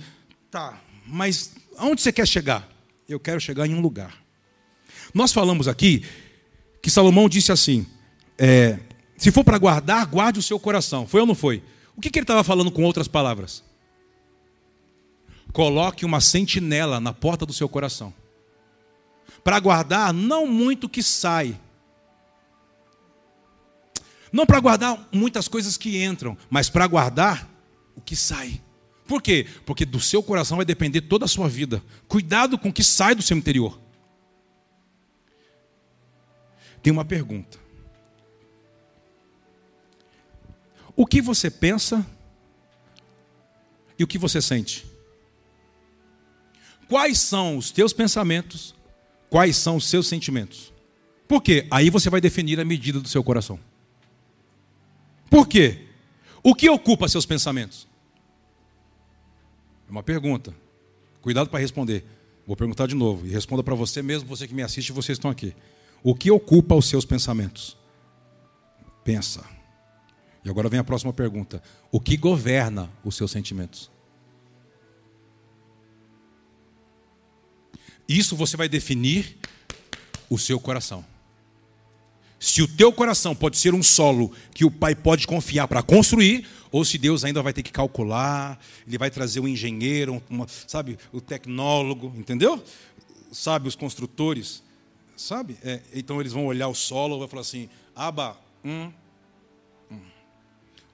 [0.49, 2.67] tá, mas aonde você quer chegar?
[3.07, 4.17] Eu quero chegar em um lugar.
[5.13, 6.03] Nós falamos aqui
[6.81, 7.85] que Salomão disse assim:
[8.35, 8.79] é,
[9.15, 11.05] se for para guardar, guarde o seu coração.
[11.05, 11.61] Foi ou não foi?
[11.99, 13.61] O que, que ele estava falando com outras palavras?
[15.51, 18.13] Coloque uma sentinela na porta do seu coração.
[19.43, 21.59] Para guardar, não muito que sai.
[24.31, 27.49] Não para guardar muitas coisas que entram, mas para guardar
[27.97, 28.61] o que sai.
[29.05, 29.45] Por quê?
[29.65, 31.83] Porque do seu coração vai depender toda a sua vida.
[32.07, 33.77] Cuidado com o que sai do seu interior.
[36.81, 37.59] Tem uma pergunta.
[40.99, 42.05] O que você pensa
[43.97, 44.85] e o que você sente?
[46.89, 48.75] Quais são os teus pensamentos?
[49.29, 50.73] Quais são os seus sentimentos?
[51.25, 51.65] Por quê?
[51.71, 53.57] Aí você vai definir a medida do seu coração.
[55.29, 55.87] Por quê?
[56.43, 57.87] O que ocupa seus pensamentos?
[59.87, 60.53] É uma pergunta.
[61.21, 62.03] Cuidado para responder.
[62.45, 63.25] Vou perguntar de novo.
[63.25, 65.55] E responda para você mesmo, você que me assiste, vocês estão aqui.
[66.03, 67.77] O que ocupa os seus pensamentos?
[69.01, 69.58] Pensa.
[70.43, 71.61] E agora vem a próxima pergunta:
[71.91, 73.89] O que governa os seus sentimentos?
[78.07, 79.37] Isso você vai definir
[80.29, 81.05] o seu coração.
[82.39, 86.47] Se o teu coração pode ser um solo que o pai pode confiar para construir,
[86.71, 90.97] ou se Deus ainda vai ter que calcular, ele vai trazer um engenheiro, uma, sabe,
[91.11, 92.63] o tecnólogo, entendeu?
[93.31, 94.63] Sabe, os construtores,
[95.17, 95.57] sabe?
[95.63, 98.91] É, então eles vão olhar o solo e vão falar assim: aba, hum.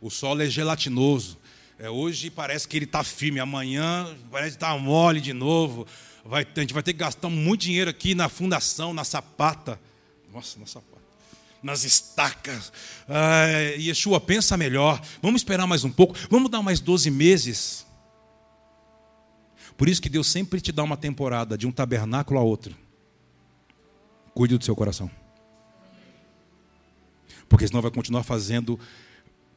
[0.06, 1.36] O solo é gelatinoso.
[1.80, 5.88] É, hoje parece que ele está firme, amanhã parece que está mole de novo.
[6.24, 9.80] Vai, a gente vai ter que gastar muito dinheiro aqui na fundação, na sapata.
[10.32, 10.94] Nossa, na sapata
[11.64, 12.72] nas estacas.
[13.10, 13.48] Ah,
[13.80, 15.02] Yeshua, pensa melhor.
[15.20, 16.14] Vamos esperar mais um pouco.
[16.30, 17.88] Vamos dar mais 12 meses.
[19.76, 22.76] Por isso que Deus sempre te dá uma temporada de um tabernáculo a outro.
[24.36, 25.10] Cuide do seu coração.
[27.50, 28.80] Porque senão vai continuar fazendo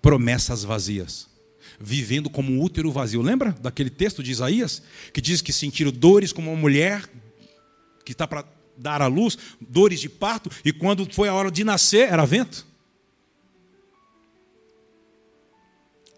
[0.00, 1.28] promessas vazias.
[1.80, 3.22] Vivendo como um útero vazio.
[3.22, 4.82] Lembra daquele texto de Isaías?
[5.12, 7.08] Que diz que sentiram dores como uma mulher
[8.04, 8.44] que está para
[8.78, 12.66] dar à luz, dores de parto, e quando foi a hora de nascer, era vento.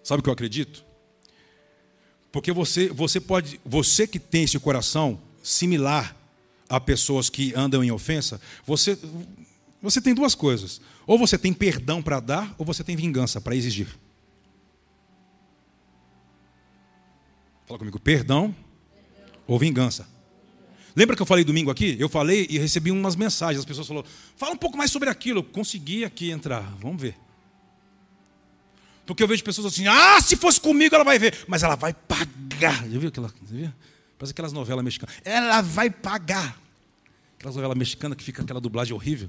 [0.04, 0.84] Sabe o que eu acredito?
[2.30, 6.16] Porque você, você pode, você que tem esse coração similar
[6.68, 8.96] a pessoas que andam em ofensa, você,
[9.82, 10.80] você tem duas coisas.
[11.10, 13.88] Ou você tem perdão para dar, ou você tem vingança para exigir.
[17.66, 18.54] Fala comigo, perdão
[19.44, 20.08] ou vingança.
[20.94, 21.96] Lembra que eu falei domingo aqui?
[21.98, 23.58] Eu falei e recebi umas mensagens.
[23.58, 24.06] As pessoas falaram:
[24.36, 25.40] fala um pouco mais sobre aquilo.
[25.40, 26.62] Eu consegui aqui entrar.
[26.80, 27.16] Vamos ver.
[29.04, 31.44] Porque eu vejo pessoas assim: ah, se fosse comigo ela vai ver.
[31.48, 32.88] Mas ela vai pagar.
[32.88, 33.26] Já viu aquela?
[33.26, 33.72] Já viu?
[34.16, 35.16] Parece aquelas novelas mexicanas.
[35.24, 36.56] Ela vai pagar.
[37.36, 39.28] Aquelas novelas mexicanas que fica aquela dublagem horrível.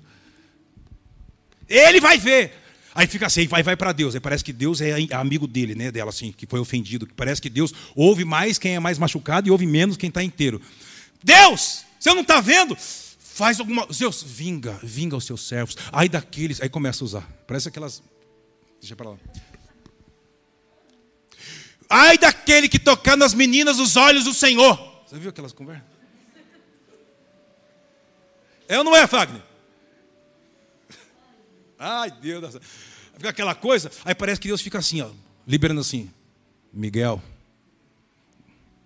[1.72, 2.54] Ele vai ver.
[2.94, 4.14] Aí fica assim, vai, vai para Deus.
[4.14, 5.92] Aí parece que Deus é amigo dele, né?
[5.92, 7.08] Dela, assim, que foi ofendido.
[7.16, 10.62] Parece que Deus ouve mais quem é mais machucado e ouve menos quem está inteiro.
[11.24, 12.76] Deus, você não está vendo?
[12.76, 13.88] Faz alguma.
[13.88, 15.78] Deus, vinga, vinga os seus servos.
[15.92, 16.62] Aí daqueles.
[16.62, 17.30] Aí começa a usar.
[17.48, 18.04] Parece aquelas.
[18.82, 19.18] Deixa para lá.
[21.90, 24.78] Ai daquele que tocar nas meninas os olhos do Senhor.
[25.08, 25.86] Você viu aquelas conversas?
[28.68, 29.42] É ou não é, Fagner?
[31.84, 32.58] Ai, Deus.
[33.16, 33.92] Fica aquela coisa.
[34.06, 35.10] Aí parece que Deus fica assim, ó,
[35.48, 36.12] liberando assim.
[36.72, 37.22] Miguel,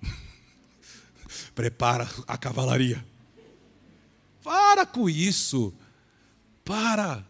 [1.54, 3.06] prepara a cavalaria.
[4.42, 5.74] Para com isso.
[6.64, 7.24] Para.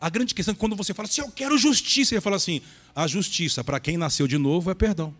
[0.00, 2.62] A grande questão é que quando você fala assim, eu quero justiça, ele fala assim:
[2.94, 5.14] a justiça para quem nasceu de novo é perdão.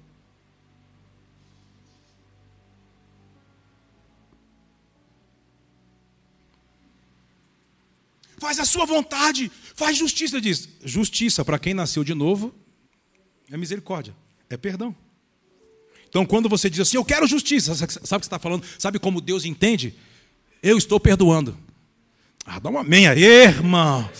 [8.41, 10.67] Faz a sua vontade, faz justiça, diz.
[10.83, 12.55] Justiça para quem nasceu de novo
[13.51, 14.17] é misericórdia,
[14.49, 14.97] é perdão.
[16.09, 18.65] Então, quando você diz assim, eu quero justiça, sabe o que você está falando?
[18.79, 19.95] Sabe como Deus entende?
[20.63, 21.57] Eu estou perdoando.
[22.45, 24.11] Ah, dá uma amém aí, irmão.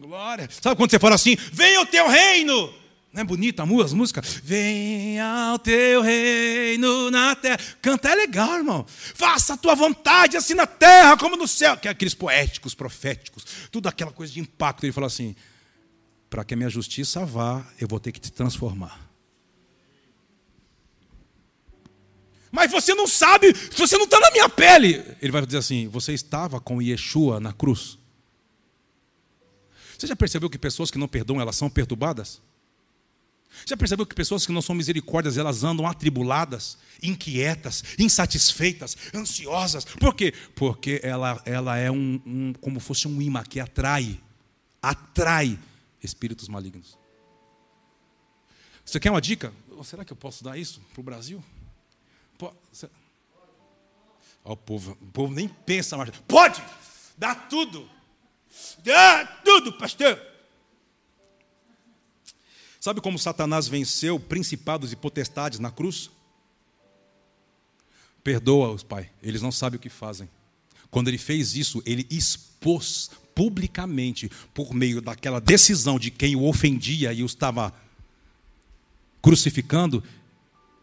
[0.00, 0.48] Glória.
[0.60, 2.72] Sabe quando você fala assim, venha o teu reino?
[3.12, 4.20] Não é bonita a música?
[4.42, 7.58] Venha o teu reino na terra.
[7.80, 8.84] Cantar é legal, irmão.
[8.86, 11.76] Faça a tua vontade, assim na terra como no céu.
[11.76, 14.84] Que é aqueles poéticos, proféticos, tudo aquela coisa de impacto.
[14.84, 15.34] Ele fala assim:
[16.28, 19.08] para que a minha justiça vá, eu vou ter que te transformar.
[22.50, 25.02] Mas você não sabe, você não está na minha pele.
[25.20, 27.98] Ele vai dizer assim: você estava com Yeshua na cruz.
[29.96, 32.40] Você já percebeu que pessoas que não perdoam, elas são perturbadas?
[33.66, 39.84] Já percebeu que pessoas que não são misericórdias, elas andam atribuladas, inquietas, insatisfeitas, ansiosas?
[39.84, 40.32] Por quê?
[40.54, 44.20] Porque ela, ela é um, um como fosse um imã que atrai,
[44.80, 45.58] atrai
[46.02, 46.98] espíritos malignos.
[48.84, 49.52] Você quer uma dica?
[49.84, 51.44] Será que eu posso dar isso para o Brasil?
[54.44, 56.10] o povo, o povo nem pensa mais.
[56.26, 56.62] Pode!
[57.16, 57.88] Dá tudo!
[58.82, 60.18] Dá tudo, pastor!
[62.88, 66.10] Sabe como Satanás venceu principados e potestades na cruz?
[68.24, 70.26] Perdoa-os, Pai, eles não sabem o que fazem.
[70.90, 77.12] Quando ele fez isso, ele expôs publicamente, por meio daquela decisão de quem o ofendia
[77.12, 77.74] e o estava
[79.20, 80.02] crucificando,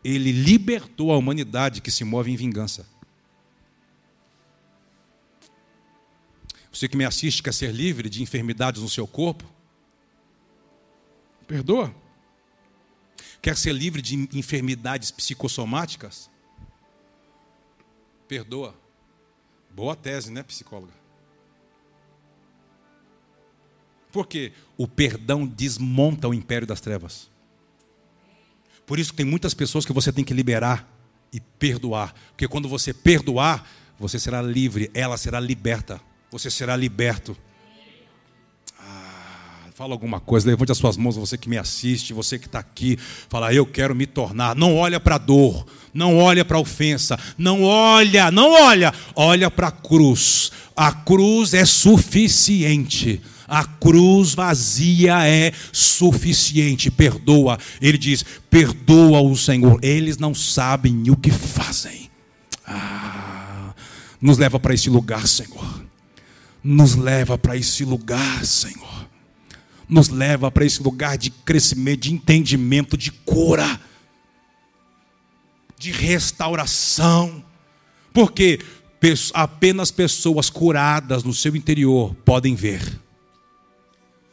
[0.04, 2.88] ele libertou a humanidade que se move em vingança.
[6.72, 9.55] Você que me assiste quer ser livre de enfermidades no seu corpo?
[11.48, 11.94] Perdoa.
[13.42, 16.30] Quer ser livre de enfermidades psicossomáticas?
[18.28, 18.76] Perdoa.
[19.70, 20.94] Boa tese, né, psicóloga?
[24.12, 27.30] Porque o perdão desmonta o império das trevas.
[28.86, 30.90] Por isso tem muitas pessoas que você tem que liberar
[31.34, 32.14] e perdoar.
[32.30, 33.70] Porque quando você perdoar,
[34.00, 36.00] você será livre, ela será liberta.
[36.32, 37.38] Você será liberto.
[39.76, 42.98] Fala alguma coisa, levante as suas mãos, você que me assiste, você que está aqui,
[43.28, 44.56] fala, eu quero me tornar.
[44.56, 49.52] Não olha para a dor, não olha para a ofensa, não olha, não olha, olha
[49.52, 50.50] para a cruz.
[50.74, 53.22] A cruz é suficiente.
[53.46, 56.90] A cruz vazia é suficiente.
[56.90, 57.60] Perdoa.
[57.82, 59.78] Ele diz: perdoa o Senhor.
[59.84, 62.10] Eles não sabem o que fazem.
[62.66, 63.74] Ah,
[64.22, 65.84] nos leva para esse lugar, Senhor.
[66.64, 69.05] Nos leva para esse lugar, Senhor.
[69.88, 73.80] Nos leva para esse lugar de crescimento, de entendimento, de cura,
[75.78, 77.44] de restauração.
[78.14, 78.60] Porque
[79.34, 83.00] apenas pessoas curadas no seu interior podem ver.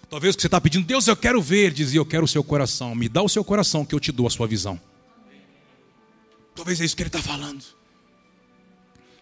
[0.08, 2.44] Talvez o que você está pedindo, Deus, eu quero ver, dizia, eu quero o seu
[2.44, 2.94] coração.
[2.94, 4.78] Me dá o seu coração que eu te dou a sua visão.
[6.54, 7.64] Talvez é isso que ele está falando.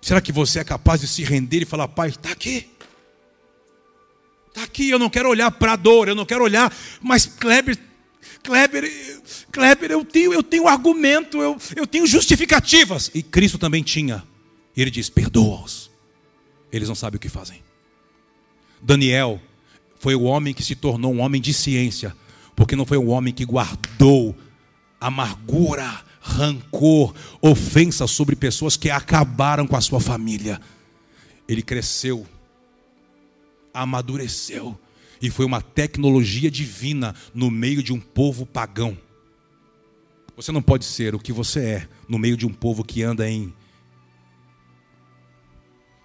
[0.01, 2.69] Será que você é capaz de se render e falar, Pai, está aqui?
[4.51, 7.79] Está aqui, eu não quero olhar para a dor, eu não quero olhar, mas Kleber,
[8.43, 8.91] Kleber,
[9.53, 13.11] Kleber, eu tenho, eu tenho argumento, eu, eu tenho justificativas.
[13.15, 14.25] E Cristo também tinha.
[14.77, 15.91] Ele diz: perdoa-os.
[16.73, 17.63] Eles não sabem o que fazem.
[18.81, 19.41] Daniel
[19.99, 22.17] foi o homem que se tornou um homem de ciência,
[22.57, 24.35] porque não foi um homem que guardou
[25.01, 30.61] amargura, rancor, ofensa sobre pessoas que acabaram com a sua família.
[31.49, 32.27] Ele cresceu,
[33.73, 34.79] amadureceu,
[35.21, 38.97] e foi uma tecnologia divina no meio de um povo pagão.
[40.37, 43.29] Você não pode ser o que você é no meio de um povo que anda
[43.29, 43.53] em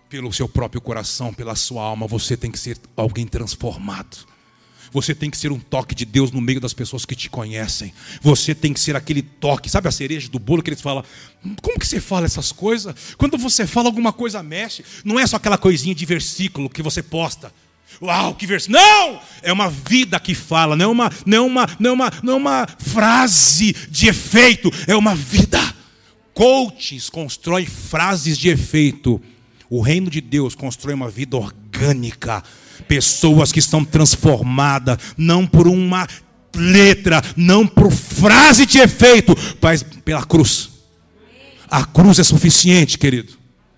[0.09, 4.25] pelo seu próprio coração, pela sua alma, você tem que ser alguém transformado.
[4.91, 7.93] Você tem que ser um toque de Deus no meio das pessoas que te conhecem.
[8.21, 11.03] Você tem que ser aquele toque, sabe a cereja do bolo que eles falam?
[11.61, 12.95] Como que você fala essas coisas?
[13.17, 17.03] Quando você fala alguma coisa mexe, não é só aquela coisinha de versículo que você
[17.03, 17.51] posta.
[18.01, 18.79] Uau, que versículo.
[18.79, 19.19] Não!
[19.41, 22.33] É uma vida que fala, não é uma, não é uma, não é uma, não
[22.33, 25.59] é uma frase de efeito, é uma vida.
[26.33, 29.21] Coaches constroem frases de efeito.
[29.69, 32.43] O reino de Deus constrói uma vida orgânica
[32.87, 36.07] Pessoas que estão transformadas, não por uma
[36.55, 40.69] letra, não por frase de efeito, mas pela cruz.
[41.67, 43.33] A cruz é suficiente, querido.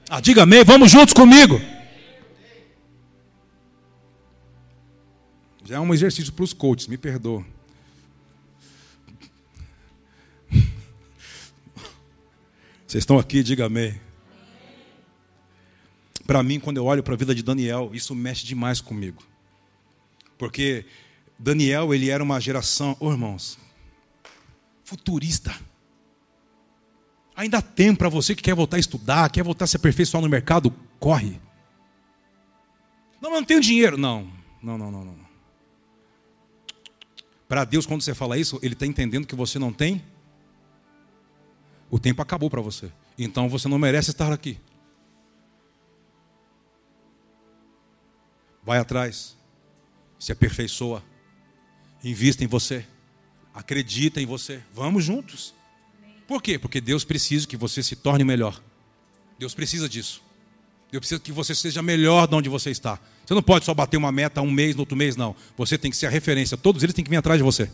[0.09, 1.59] Ah, diga amém, vamos juntos comigo.
[5.65, 7.45] Já é um exercício para os coaches, me perdoa.
[12.87, 13.99] Vocês estão aqui, diga amém.
[16.27, 19.23] Para mim, quando eu olho para a vida de Daniel, isso mexe demais comigo.
[20.37, 20.85] Porque
[21.39, 23.57] Daniel, ele era uma geração, oh, irmãos,
[24.83, 25.55] futurista.
[27.33, 30.29] Ainda tempo para você que quer voltar a estudar, quer voltar a se aperfeiçoar no
[30.29, 30.69] mercado,
[30.99, 31.39] corre.
[33.21, 33.97] Não, não tenho dinheiro.
[33.97, 34.27] Não,
[34.61, 35.05] não, não, não.
[35.05, 35.27] não.
[37.47, 40.03] Para Deus, quando você fala isso, Ele está entendendo que você não tem.
[41.89, 42.91] O tempo acabou para você.
[43.17, 44.59] Então você não merece estar aqui.
[48.67, 49.37] Vai atrás,
[50.19, 51.01] se aperfeiçoa,
[52.03, 52.85] invista em você,
[53.53, 54.61] acredita em você.
[54.73, 55.53] Vamos juntos.
[56.27, 56.59] Por quê?
[56.59, 58.61] Porque Deus precisa que você se torne melhor.
[59.39, 60.21] Deus precisa disso.
[60.91, 62.99] Deus precisa que você seja melhor de onde você está.
[63.25, 65.33] Você não pode só bater uma meta um mês, no outro mês, não.
[65.55, 66.57] Você tem que ser a referência.
[66.57, 67.71] Todos eles têm que vir atrás de você.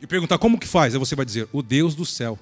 [0.00, 0.94] E perguntar como que faz.
[0.94, 2.38] Aí você vai dizer, o Deus do céu.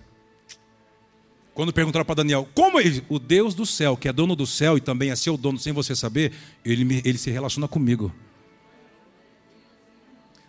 [1.58, 4.76] Quando perguntaram para Daniel, como ele, o Deus do céu, que é dono do céu
[4.76, 6.32] e também é seu dono sem você saber,
[6.64, 8.14] ele, me, ele se relaciona comigo.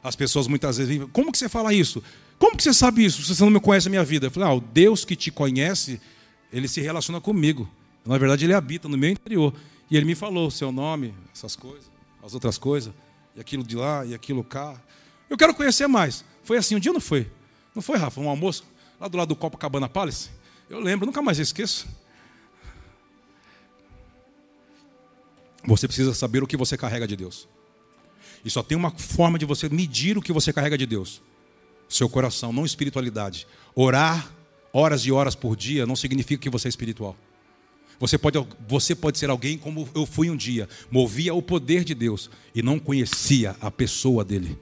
[0.03, 2.03] As pessoas muitas vezes dizem, como que você fala isso?
[2.38, 3.24] Como que você sabe isso?
[3.24, 4.28] Se você não me conhece a minha vida.
[4.28, 5.99] Eu falei, ah, o Deus que te conhece,
[6.53, 7.68] ele se relaciona comigo.
[8.05, 9.51] Na verdade, ele habita no meu interior.
[9.89, 11.89] E ele me falou seu nome, essas coisas,
[12.24, 12.93] as outras coisas,
[13.36, 14.80] e aquilo de lá, e aquilo cá.
[15.28, 16.24] Eu quero conhecer mais.
[16.43, 17.28] Foi assim, um dia não foi?
[17.74, 18.22] Não foi, Rafa?
[18.22, 18.64] Um almoço
[19.01, 20.38] lá do lado do Copacabana Palace?
[20.70, 21.88] Eu lembro, nunca mais esqueço.
[25.65, 27.47] Você precisa saber o que você carrega de Deus.
[28.45, 31.22] E só tem uma forma de você medir o que você carrega de Deus:
[31.88, 33.47] seu coração, não espiritualidade.
[33.76, 34.32] Orar
[34.72, 37.17] horas e horas por dia não significa que você é espiritual.
[37.99, 41.93] Você pode, você pode ser alguém como eu fui um dia, movia o poder de
[41.93, 44.57] Deus e não conhecia a pessoa dele.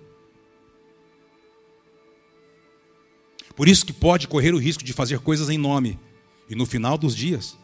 [3.57, 5.99] Por isso que pode correr o risco de fazer coisas em nome.
[6.47, 7.57] E no final dos dias,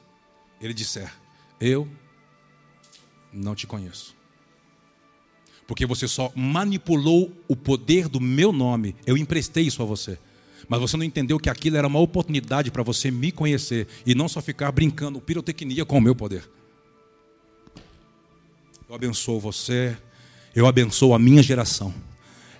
[0.60, 1.14] ele disser:
[1.62, 1.88] Eu
[3.32, 4.16] não te conheço.
[5.68, 8.96] Porque você só manipulou o poder do meu nome.
[9.06, 10.18] Eu emprestei isso a você.
[10.68, 14.28] Mas você não entendeu que aquilo era uma oportunidade para você me conhecer e não
[14.28, 16.50] só ficar brincando pirotecnia com o meu poder.
[18.90, 19.96] Eu abençoo você,
[20.56, 21.94] eu abençoo a minha geração.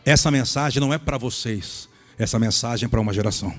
[0.06, 3.54] Essa mensagem não é para vocês, essa mensagem para uma geração.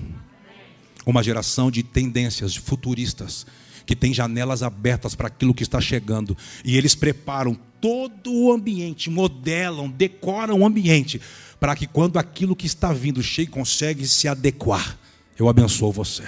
[1.05, 3.45] Uma geração de tendências, de futuristas,
[3.85, 6.35] que tem janelas abertas para aquilo que está chegando.
[6.63, 11.21] E eles preparam todo o ambiente, modelam, decoram o ambiente,
[11.59, 14.97] para que quando aquilo que está vindo chegue, consegue se adequar.
[15.37, 16.23] Eu abençoo você.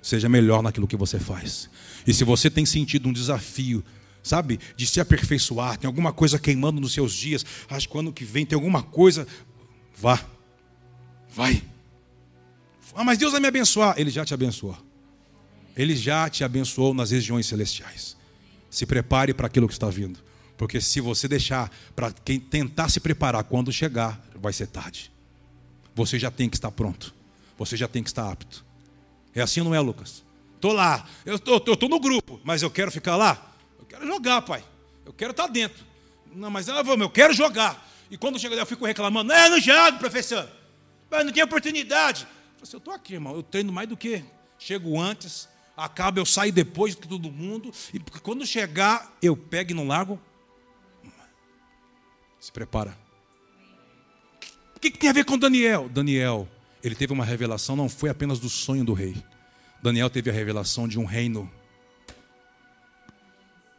[0.00, 1.68] Seja melhor naquilo que você faz.
[2.06, 3.84] E se você tem sentido um desafio,
[4.22, 8.24] sabe, de se aperfeiçoar, tem alguma coisa queimando nos seus dias, acho que ano que
[8.24, 9.26] vem tem alguma coisa,
[10.00, 10.24] vá
[11.38, 11.62] Vai.
[12.96, 13.94] Ah, mas Deus vai me abençoar.
[13.96, 14.76] Ele já te abençoou.
[15.76, 18.16] Ele já te abençoou nas regiões celestiais.
[18.68, 20.18] Se prepare para aquilo que está vindo.
[20.56, 25.12] Porque se você deixar para quem tentar se preparar quando chegar, vai ser tarde.
[25.94, 27.14] Você já tem que estar pronto.
[27.56, 28.66] Você já tem que estar apto.
[29.32, 30.24] É assim, não é, Lucas?
[30.56, 33.54] Estou lá, eu estou no grupo, mas eu quero ficar lá.
[33.78, 34.64] Eu quero jogar, pai.
[35.06, 35.86] Eu quero estar dentro.
[36.34, 37.88] Não, mas ah, eu quero jogar.
[38.10, 39.28] E quando chega eu fico reclamando.
[39.28, 40.57] Não, eu não jogo, professor.
[41.10, 42.26] Mas não tem oportunidade.
[42.60, 43.34] Eu, falei eu estou aqui, irmão.
[43.34, 44.24] Eu treino mais do que.
[44.58, 47.72] Chego antes, acaba, eu saio depois de todo mundo.
[47.94, 50.20] E quando chegar, eu pego e não largo.
[52.40, 52.96] Se prepara.
[54.76, 55.88] O que, que tem a ver com Daniel?
[55.88, 56.48] Daniel,
[56.82, 59.16] ele teve uma revelação, não foi apenas do sonho do rei.
[59.82, 61.50] Daniel teve a revelação de um reino.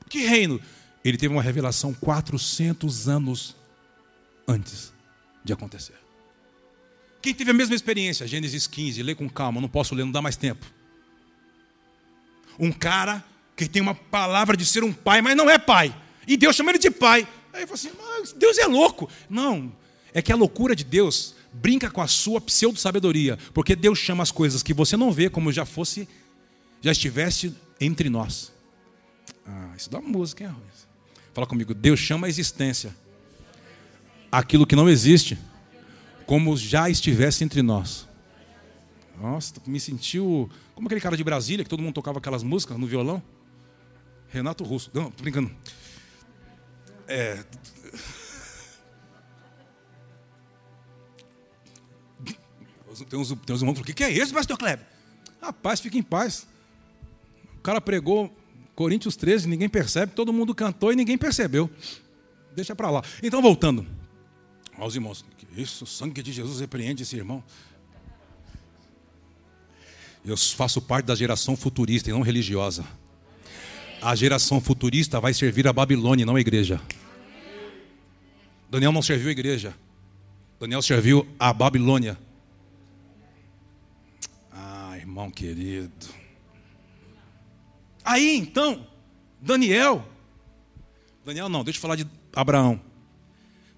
[0.09, 0.59] Que reino?
[1.03, 3.55] Ele teve uma revelação 400 anos
[4.47, 4.91] antes
[5.43, 5.95] de acontecer.
[7.21, 8.27] Quem teve a mesma experiência?
[8.27, 10.65] Gênesis 15, lê com calma, não posso ler, não dá mais tempo.
[12.57, 13.23] Um cara
[13.55, 15.93] que tem uma palavra de ser um pai, mas não é pai.
[16.27, 17.27] E Deus chama ele de pai.
[17.51, 19.09] Aí eu falo assim, mas Deus é louco.
[19.29, 19.71] Não,
[20.13, 24.31] é que a loucura de Deus brinca com a sua pseudo-sabedoria, porque Deus chama as
[24.31, 26.07] coisas que você não vê como já fosse,
[26.81, 28.51] já estivesse entre nós.
[29.45, 30.55] Ah, isso dá música, hein?
[31.33, 32.95] Fala comigo, Deus chama a existência
[34.31, 35.37] aquilo que não existe,
[36.29, 38.07] como já estivesse entre nós.
[39.19, 42.85] Nossa, me sentiu como aquele cara de Brasília que todo mundo tocava aquelas músicas no
[42.85, 43.19] violão.
[44.27, 44.91] Renato Russo.
[44.93, 45.49] Não, tô brincando.
[47.07, 47.43] É.
[53.09, 54.85] Tem uns, tem uns irmãos que falam, o que é isso, pastor Kleber?
[55.41, 56.45] Rapaz, fica em paz.
[57.57, 58.35] O cara pregou
[58.75, 61.69] Coríntios 13, ninguém percebe, todo mundo cantou e ninguém percebeu.
[62.53, 63.01] Deixa para lá.
[63.23, 63.98] Então, voltando.
[64.79, 65.25] Aos irmãos,
[65.57, 67.43] isso, o sangue de Jesus repreende esse irmão.
[70.23, 72.85] Eu faço parte da geração futurista e não religiosa.
[74.01, 76.79] A geração futurista vai servir a Babilônia, não a igreja.
[78.69, 79.75] Daniel não serviu a igreja.
[80.59, 82.17] Daniel serviu a Babilônia.
[84.51, 86.07] Ah, irmão querido.
[88.05, 88.87] Aí então,
[89.41, 90.07] Daniel.
[91.25, 92.88] Daniel não, deixa eu falar de Abraão.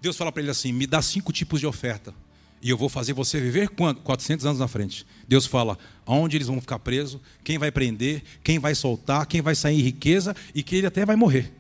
[0.02, 2.14] Deus fala para ele assim: me dá cinco tipos de oferta.
[2.62, 4.02] E eu vou fazer você viver quanto?
[4.02, 5.06] 400 anos na frente.
[5.28, 9.56] Deus fala aonde eles vão ficar presos, quem vai prender, quem vai soltar, quem vai
[9.56, 11.52] sair em riqueza e que ele até vai morrer.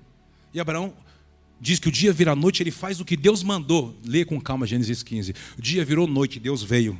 [0.53, 0.93] E Abraão
[1.59, 3.97] diz que o dia vira noite, ele faz o que Deus mandou.
[4.05, 5.33] Lê com calma Gênesis 15.
[5.57, 6.99] O dia virou noite, Deus veio.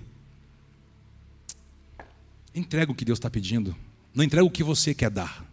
[2.56, 3.76] Entrega o que Deus está pedindo.
[4.14, 5.46] Não entrega o que você quer dar.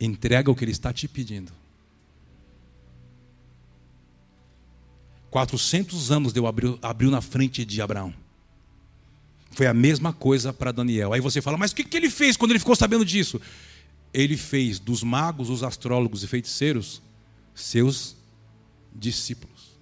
[0.00, 1.52] Entrega o que Ele está te pedindo.
[5.30, 8.14] 400 anos Deus abriu, abriu na frente de Abraão.
[9.52, 11.12] Foi a mesma coisa para Daniel.
[11.12, 13.40] Aí você fala, mas o que, que ele fez quando ele ficou sabendo disso?
[14.12, 17.02] Ele fez dos magos, os astrólogos e feiticeiros
[17.54, 18.16] seus
[18.94, 19.78] discípulos.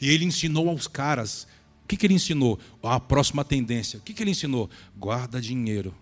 [0.00, 1.46] E ele ensinou aos caras.
[1.84, 2.58] O que, que ele ensinou?
[2.82, 3.98] A próxima tendência.
[3.98, 4.68] O que, que ele ensinou?
[4.96, 5.94] Guarda dinheiro.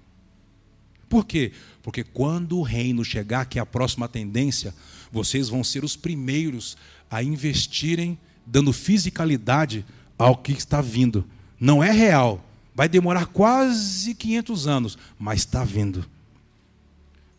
[1.09, 1.53] Por quê?
[1.83, 4.75] Porque quando o reino chegar, que é a próxima tendência,
[5.13, 6.77] vocês vão ser os primeiros
[7.15, 9.85] a investirem dando fisicalidade
[10.19, 11.25] ao que está vindo.
[11.59, 12.45] Não é real.
[12.75, 16.05] Vai demorar quase 500 anos, mas está vindo.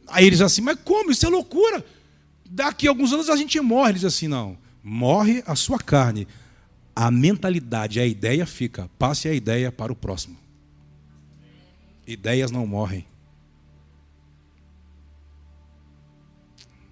[0.07, 1.11] Aí eles assim, mas como?
[1.11, 1.85] Isso é loucura.
[2.49, 3.91] Daqui a alguns anos a gente morre.
[3.91, 4.57] Eles assim, não.
[4.81, 6.25] Morre a sua carne.
[6.95, 8.89] A mentalidade, a ideia fica.
[8.97, 10.37] Passe a ideia para o próximo.
[12.07, 13.05] Ideias não morrem.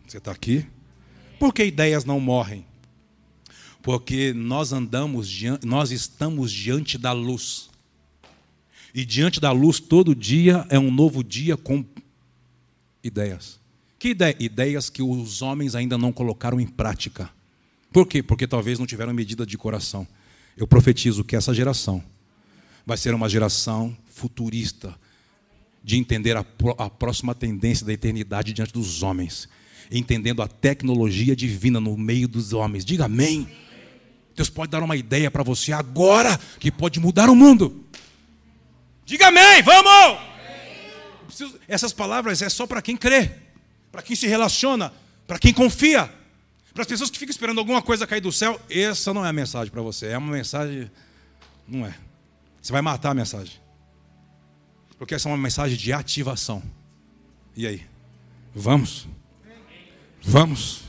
[0.06, 0.66] Você está aqui?
[1.40, 2.66] Por que ideias não morrem?
[3.84, 5.30] Porque nós andamos,
[5.62, 7.70] nós estamos diante da luz.
[8.96, 11.84] E diante da luz, todo dia é um novo dia com
[13.04, 13.60] ideias.
[14.00, 14.36] Que ideia?
[14.40, 17.30] Ideias que os homens ainda não colocaram em prática.
[17.92, 18.24] Por quê?
[18.24, 20.08] Porque talvez não tiveram medida de coração.
[20.56, 22.02] Eu profetizo que essa geração
[22.86, 24.96] vai ser uma geração futurista,
[25.84, 26.46] de entender a,
[26.78, 29.50] a próxima tendência da eternidade diante dos homens,
[29.92, 32.86] entendendo a tecnologia divina no meio dos homens.
[32.86, 33.48] Diga amém.
[34.36, 37.86] Deus pode dar uma ideia para você agora que pode mudar o mundo.
[39.06, 40.20] Diga amém, vamos!
[41.68, 43.32] Essas palavras é só para quem crê,
[43.92, 44.94] para quem se relaciona,
[45.28, 46.12] para quem confia.
[46.74, 49.34] Para as pessoas que ficam esperando alguma coisa cair do céu, essa não é a
[49.34, 50.08] mensagem para você.
[50.08, 50.90] É uma mensagem.
[51.68, 51.94] Não é.
[52.60, 53.62] Você vai matar a mensagem.
[54.98, 56.64] Porque essa é uma mensagem de ativação.
[57.56, 57.86] E aí?
[58.56, 59.08] Vamos?
[60.24, 60.82] Vamos?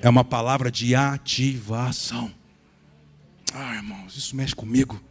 [0.00, 2.32] É uma palavra de ativação.
[3.54, 5.02] Ah, irmãos, isso mexe comigo.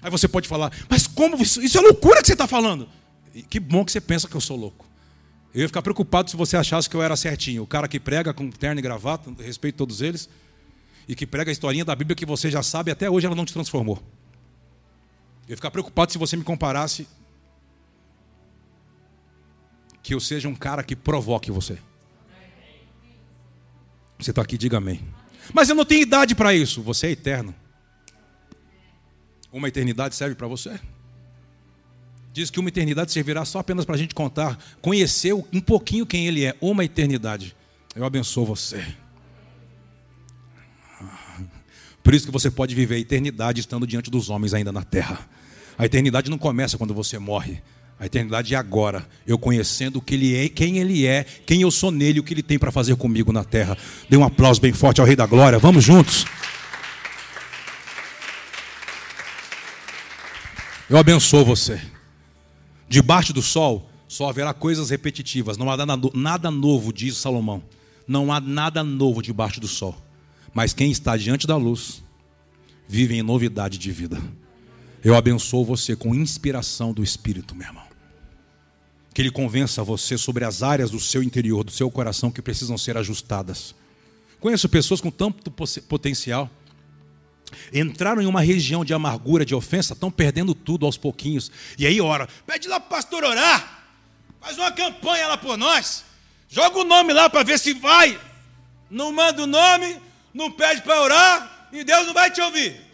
[0.00, 2.88] Aí você pode falar, mas como isso, isso é loucura que você está falando?
[3.34, 4.86] E que bom que você pensa que eu sou louco.
[5.52, 7.62] Eu ia ficar preocupado se você achasse que eu era certinho.
[7.62, 10.28] O cara que prega com terno e gravata, respeito todos eles,
[11.08, 13.44] e que prega a historinha da Bíblia que você já sabe, até hoje ela não
[13.44, 14.02] te transformou.
[15.46, 17.08] Eu ia ficar preocupado se você me comparasse
[20.02, 21.78] que eu seja um cara que provoque você.
[24.18, 25.02] Você está aqui, diga amém.
[25.52, 26.82] Mas eu não tenho idade para isso.
[26.82, 27.54] Você é eterno.
[29.52, 30.78] Uma eternidade serve para você?
[32.32, 36.26] Diz que uma eternidade servirá só apenas para a gente contar, conhecer um pouquinho quem
[36.26, 36.54] Ele é.
[36.60, 37.56] Uma eternidade.
[37.94, 38.84] Eu abençoo você.
[42.02, 45.26] Por isso que você pode viver a eternidade estando diante dos homens ainda na terra.
[45.78, 47.62] A eternidade não começa quando você morre.
[47.98, 51.90] A eternidade é agora, eu conhecendo que ele é, quem ele é, quem eu sou
[51.90, 53.76] nele, o que ele tem para fazer comigo na terra.
[54.08, 55.58] Dê um aplauso bem forte ao Rei da Glória.
[55.58, 56.26] Vamos juntos.
[60.90, 61.80] Eu abençoo você.
[62.86, 65.76] Debaixo do sol só haverá coisas repetitivas, não há
[66.14, 67.62] nada novo, diz Salomão.
[68.06, 69.96] Não há nada novo debaixo do sol.
[70.54, 72.04] Mas quem está diante da luz
[72.86, 74.22] vive em novidade de vida.
[75.02, 77.86] Eu abençoo você com inspiração do Espírito, meu irmão.
[79.14, 82.76] Que Ele convença você sobre as áreas do seu interior, do seu coração que precisam
[82.76, 83.74] ser ajustadas.
[84.40, 86.50] Conheço pessoas com tanto potencial.
[87.72, 91.50] Entraram em uma região de amargura, de ofensa, estão perdendo tudo aos pouquinhos.
[91.78, 93.84] E aí ora, pede lá para o pastor orar.
[94.40, 96.04] Faz uma campanha lá por nós.
[96.48, 98.20] Joga o nome lá para ver se vai.
[98.90, 100.00] Não manda o nome,
[100.32, 102.85] não pede para orar e Deus não vai te ouvir.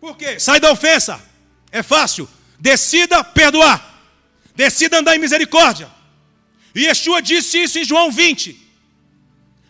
[0.00, 0.38] Por quê?
[0.38, 1.20] Sai da ofensa.
[1.70, 2.28] É fácil.
[2.58, 3.94] Decida perdoar.
[4.54, 5.88] Decida andar em misericórdia.
[6.74, 8.64] E Yeshua disse isso em João 20.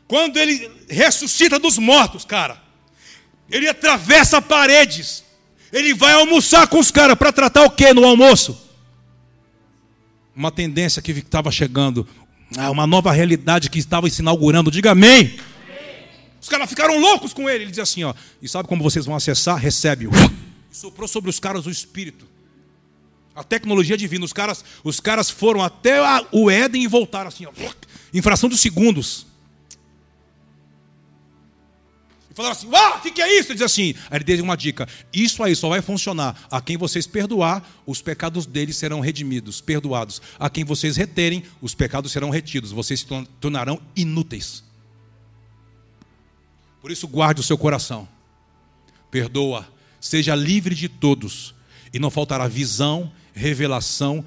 [0.09, 2.61] Quando ele ressuscita dos mortos, cara.
[3.51, 5.25] Ele atravessa paredes.
[5.73, 8.61] Ele vai almoçar com os caras para tratar o que no almoço?
[10.35, 12.07] Uma tendência que estava chegando,
[12.57, 14.71] ah, uma nova realidade que estava se inaugurando.
[14.71, 15.39] Diga amém.
[16.47, 17.65] Os caras ficaram loucos com ele.
[17.65, 19.59] Ele diz assim: ó, e sabe como vocês vão acessar?
[19.59, 20.07] Recebe.
[20.71, 22.25] E soprou sobre os caras o Espírito.
[23.35, 24.25] A tecnologia divina.
[24.25, 27.51] Os caras, os caras foram até o Éden e voltaram assim, ó,
[28.15, 29.27] em de segundos.
[32.31, 33.49] E falaram assim: ah, o que, que é isso?
[33.49, 36.47] Ele diz assim: aí ele deu uma dica: isso aí só vai funcionar.
[36.49, 40.23] A quem vocês perdoar, os pecados deles serão redimidos, perdoados.
[40.39, 42.71] A quem vocês reterem, os pecados serão retidos.
[42.71, 43.07] Vocês se
[43.41, 44.66] tornarão inúteis.
[46.87, 48.07] Por isso, guarde o seu coração.
[49.11, 49.67] Perdoa.
[50.01, 51.53] Seja livre de todos.
[51.93, 54.25] E não faltará visão, revelação,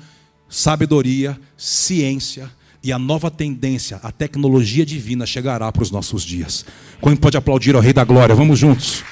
[0.49, 2.51] sabedoria, ciência
[2.83, 6.65] e a nova tendência, a tecnologia divina chegará para os nossos dias.
[7.01, 8.35] Quem pode aplaudir ao Rei da Glória?
[8.35, 9.05] Vamos juntos.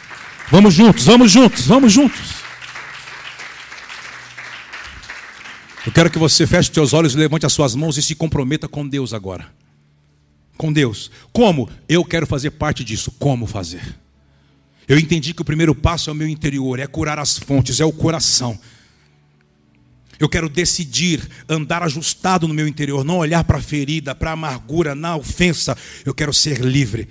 [0.51, 2.33] Vamos juntos, vamos juntos, vamos juntos.
[5.85, 8.67] Eu quero que você feche os seus olhos, levante as suas mãos e se comprometa
[8.67, 9.49] com Deus agora
[10.57, 11.09] com Deus.
[11.31, 11.69] Como?
[11.87, 13.11] Eu quero fazer parte disso.
[13.11, 13.95] Como fazer?
[14.87, 17.85] Eu entendi que o primeiro passo é o meu interior, é curar as fontes, é
[17.85, 18.57] o coração.
[20.19, 24.33] Eu quero decidir andar ajustado no meu interior, não olhar para a ferida, para a
[24.33, 25.77] amargura, na ofensa.
[26.03, 27.07] Eu quero ser livre.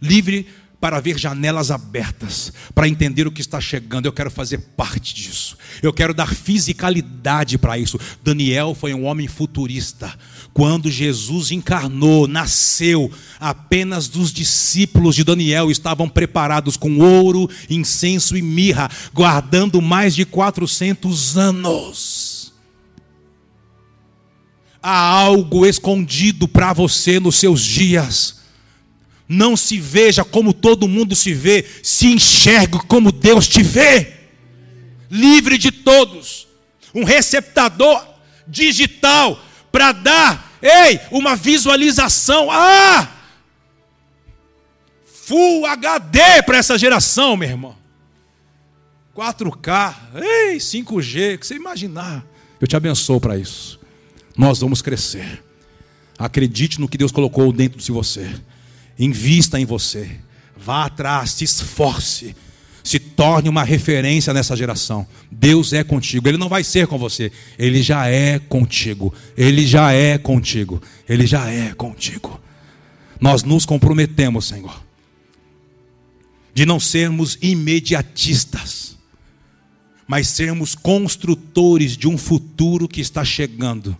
[0.00, 0.46] Livre
[0.82, 4.06] para ver janelas abertas, para entender o que está chegando.
[4.06, 5.56] Eu quero fazer parte disso.
[5.80, 8.00] Eu quero dar fisicalidade para isso.
[8.20, 10.12] Daniel foi um homem futurista.
[10.52, 18.42] Quando Jesus encarnou, nasceu, apenas dos discípulos de Daniel estavam preparados com ouro, incenso e
[18.42, 22.52] mirra, guardando mais de 400 anos.
[24.82, 28.41] Há algo escondido para você nos seus dias
[29.32, 34.12] não se veja como todo mundo se vê, se enxergue como Deus te vê.
[35.10, 36.46] Livre de todos.
[36.94, 38.06] Um receptador
[38.46, 42.50] digital para dar, ei, uma visualização.
[42.50, 43.10] Ah!
[45.24, 47.76] Full HD para essa geração, meu irmão.
[49.16, 52.24] 4K, ei, 5G, que você imaginar.
[52.60, 53.80] Eu te abençoo para isso.
[54.36, 55.42] Nós vamos crescer.
[56.18, 58.30] Acredite no que Deus colocou dentro de você.
[58.98, 60.10] Invista em você.
[60.56, 62.36] Vá atrás, se esforce.
[62.84, 65.06] Se torne uma referência nessa geração.
[65.30, 66.28] Deus é contigo.
[66.28, 67.30] Ele não vai ser com você.
[67.58, 69.14] Ele já é contigo.
[69.36, 70.82] Ele já é contigo.
[71.08, 72.40] Ele já é contigo.
[73.20, 74.82] Nós nos comprometemos, Senhor,
[76.52, 78.98] de não sermos imediatistas,
[80.08, 83.96] mas sermos construtores de um futuro que está chegando,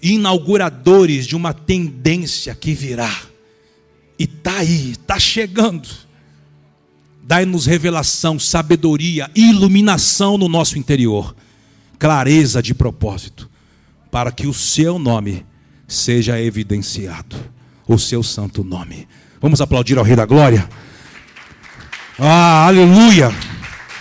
[0.00, 3.29] inauguradores de uma tendência que virá.
[4.20, 5.88] E está aí, está chegando.
[7.22, 11.34] Dai-nos revelação, sabedoria, iluminação no nosso interior,
[11.98, 13.48] clareza de propósito,
[14.10, 15.46] para que o seu nome
[15.88, 17.34] seja evidenciado,
[17.88, 19.08] o seu santo nome.
[19.40, 20.68] Vamos aplaudir ao Rei da Glória?
[22.18, 23.34] Ah, aleluia!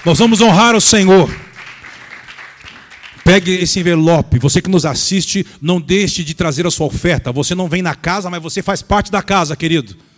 [0.04, 1.34] Nós vamos honrar o Senhor.
[3.24, 4.38] Pegue esse envelope.
[4.40, 7.32] Você que nos assiste, não deixe de trazer a sua oferta.
[7.32, 10.09] Você não vem na casa, mas você faz parte da casa, querido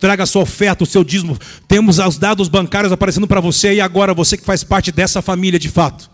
[0.00, 1.38] traga a sua oferta, o seu dízimo.
[1.68, 5.60] Temos os dados bancários aparecendo para você e agora você que faz parte dessa família
[5.60, 6.10] de fato.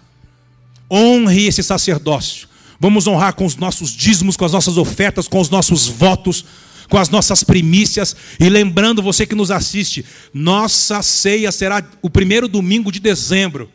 [0.90, 2.48] Honre esse sacerdócio.
[2.78, 6.44] Vamos honrar com os nossos dízimos, com as nossas ofertas, com os nossos votos,
[6.88, 8.14] com as nossas primícias.
[8.38, 10.04] E lembrando você que nos assiste,
[10.34, 13.70] nossa ceia será o primeiro domingo de dezembro.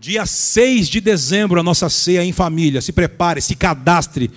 [0.00, 2.80] Dia 6 de dezembro, a nossa ceia em família.
[2.80, 4.30] Se prepare, se cadastre.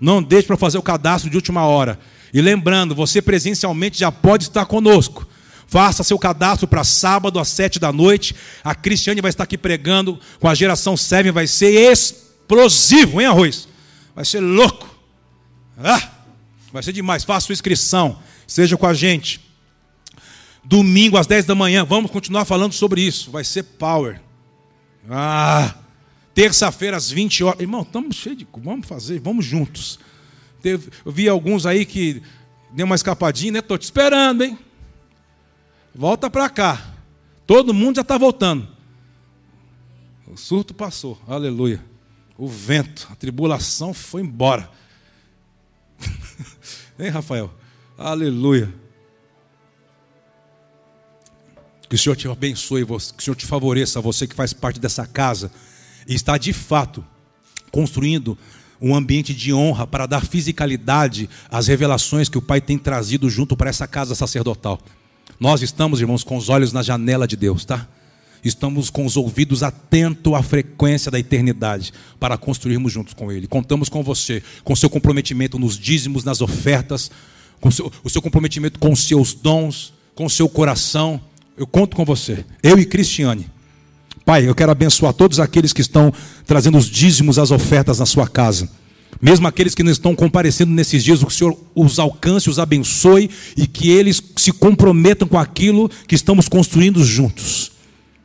[0.00, 1.98] Não deixe para fazer o cadastro de última hora.
[2.32, 5.26] E lembrando, você presencialmente já pode estar conosco.
[5.66, 8.34] Faça seu cadastro para sábado às sete da noite.
[8.62, 11.30] A Cristiane vai estar aqui pregando com a geração 7.
[11.30, 13.68] Vai ser explosivo, hein, Arroz?
[14.14, 14.88] Vai ser louco.
[15.82, 16.10] Ah,
[16.72, 17.24] vai ser demais.
[17.24, 18.18] Faça sua inscrição.
[18.46, 19.40] Seja com a gente.
[20.64, 23.30] Domingo às 10 da manhã, vamos continuar falando sobre isso.
[23.30, 24.20] Vai ser power.
[25.10, 25.74] Ah,
[26.34, 27.60] terça-feira às 20 horas.
[27.60, 28.46] Irmão, estamos cheios de.
[28.58, 29.98] Vamos fazer, vamos juntos.
[30.62, 32.22] Teve, eu vi alguns aí que
[32.70, 33.58] deu uma escapadinha, né?
[33.58, 34.58] Estou te esperando, hein?
[35.94, 36.94] Volta para cá.
[37.46, 38.68] Todo mundo já está voltando.
[40.26, 41.84] O surto passou, aleluia.
[42.38, 44.70] O vento, a tribulação foi embora.
[46.98, 47.52] hein, Rafael?
[47.98, 48.72] Aleluia.
[51.88, 55.06] Que o Senhor te abençoe, que o Senhor te favoreça, você que faz parte dessa
[55.06, 55.52] casa
[56.08, 57.04] e está de fato
[57.70, 58.38] construindo
[58.82, 63.56] um ambiente de honra para dar fisicalidade às revelações que o Pai tem trazido junto
[63.56, 64.80] para essa casa sacerdotal.
[65.38, 67.86] Nós estamos, irmãos, com os olhos na janela de Deus, tá?
[68.44, 73.46] Estamos com os ouvidos atentos à frequência da eternidade para construirmos juntos com Ele.
[73.46, 77.10] Contamos com você, com seu comprometimento nos dízimos, nas ofertas,
[77.60, 81.20] com seu, o seu comprometimento com os seus dons, com o seu coração
[81.56, 83.46] eu conto com você, eu e Cristiane.
[84.24, 86.12] Pai, eu quero abençoar todos aqueles que estão
[86.46, 88.68] trazendo os dízimos, as ofertas na sua casa.
[89.20, 93.66] Mesmo aqueles que não estão comparecendo nesses dias, o Senhor os alcance, os abençoe e
[93.66, 97.72] que eles se comprometam com aquilo que estamos construindo juntos.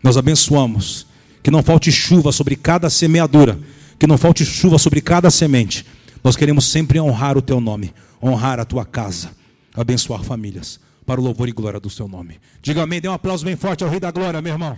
[0.02, 1.06] Nós abençoamos.
[1.44, 3.58] Que não falte chuva sobre cada semeadura,
[3.98, 5.86] que não falte chuva sobre cada semente.
[6.22, 9.32] Nós queremos sempre honrar o teu nome, honrar a tua casa,
[9.74, 12.38] abençoar famílias para o louvor e glória do seu nome.
[12.62, 14.78] Diga amém, dê um aplauso bem forte ao Rei da Glória, meu irmão.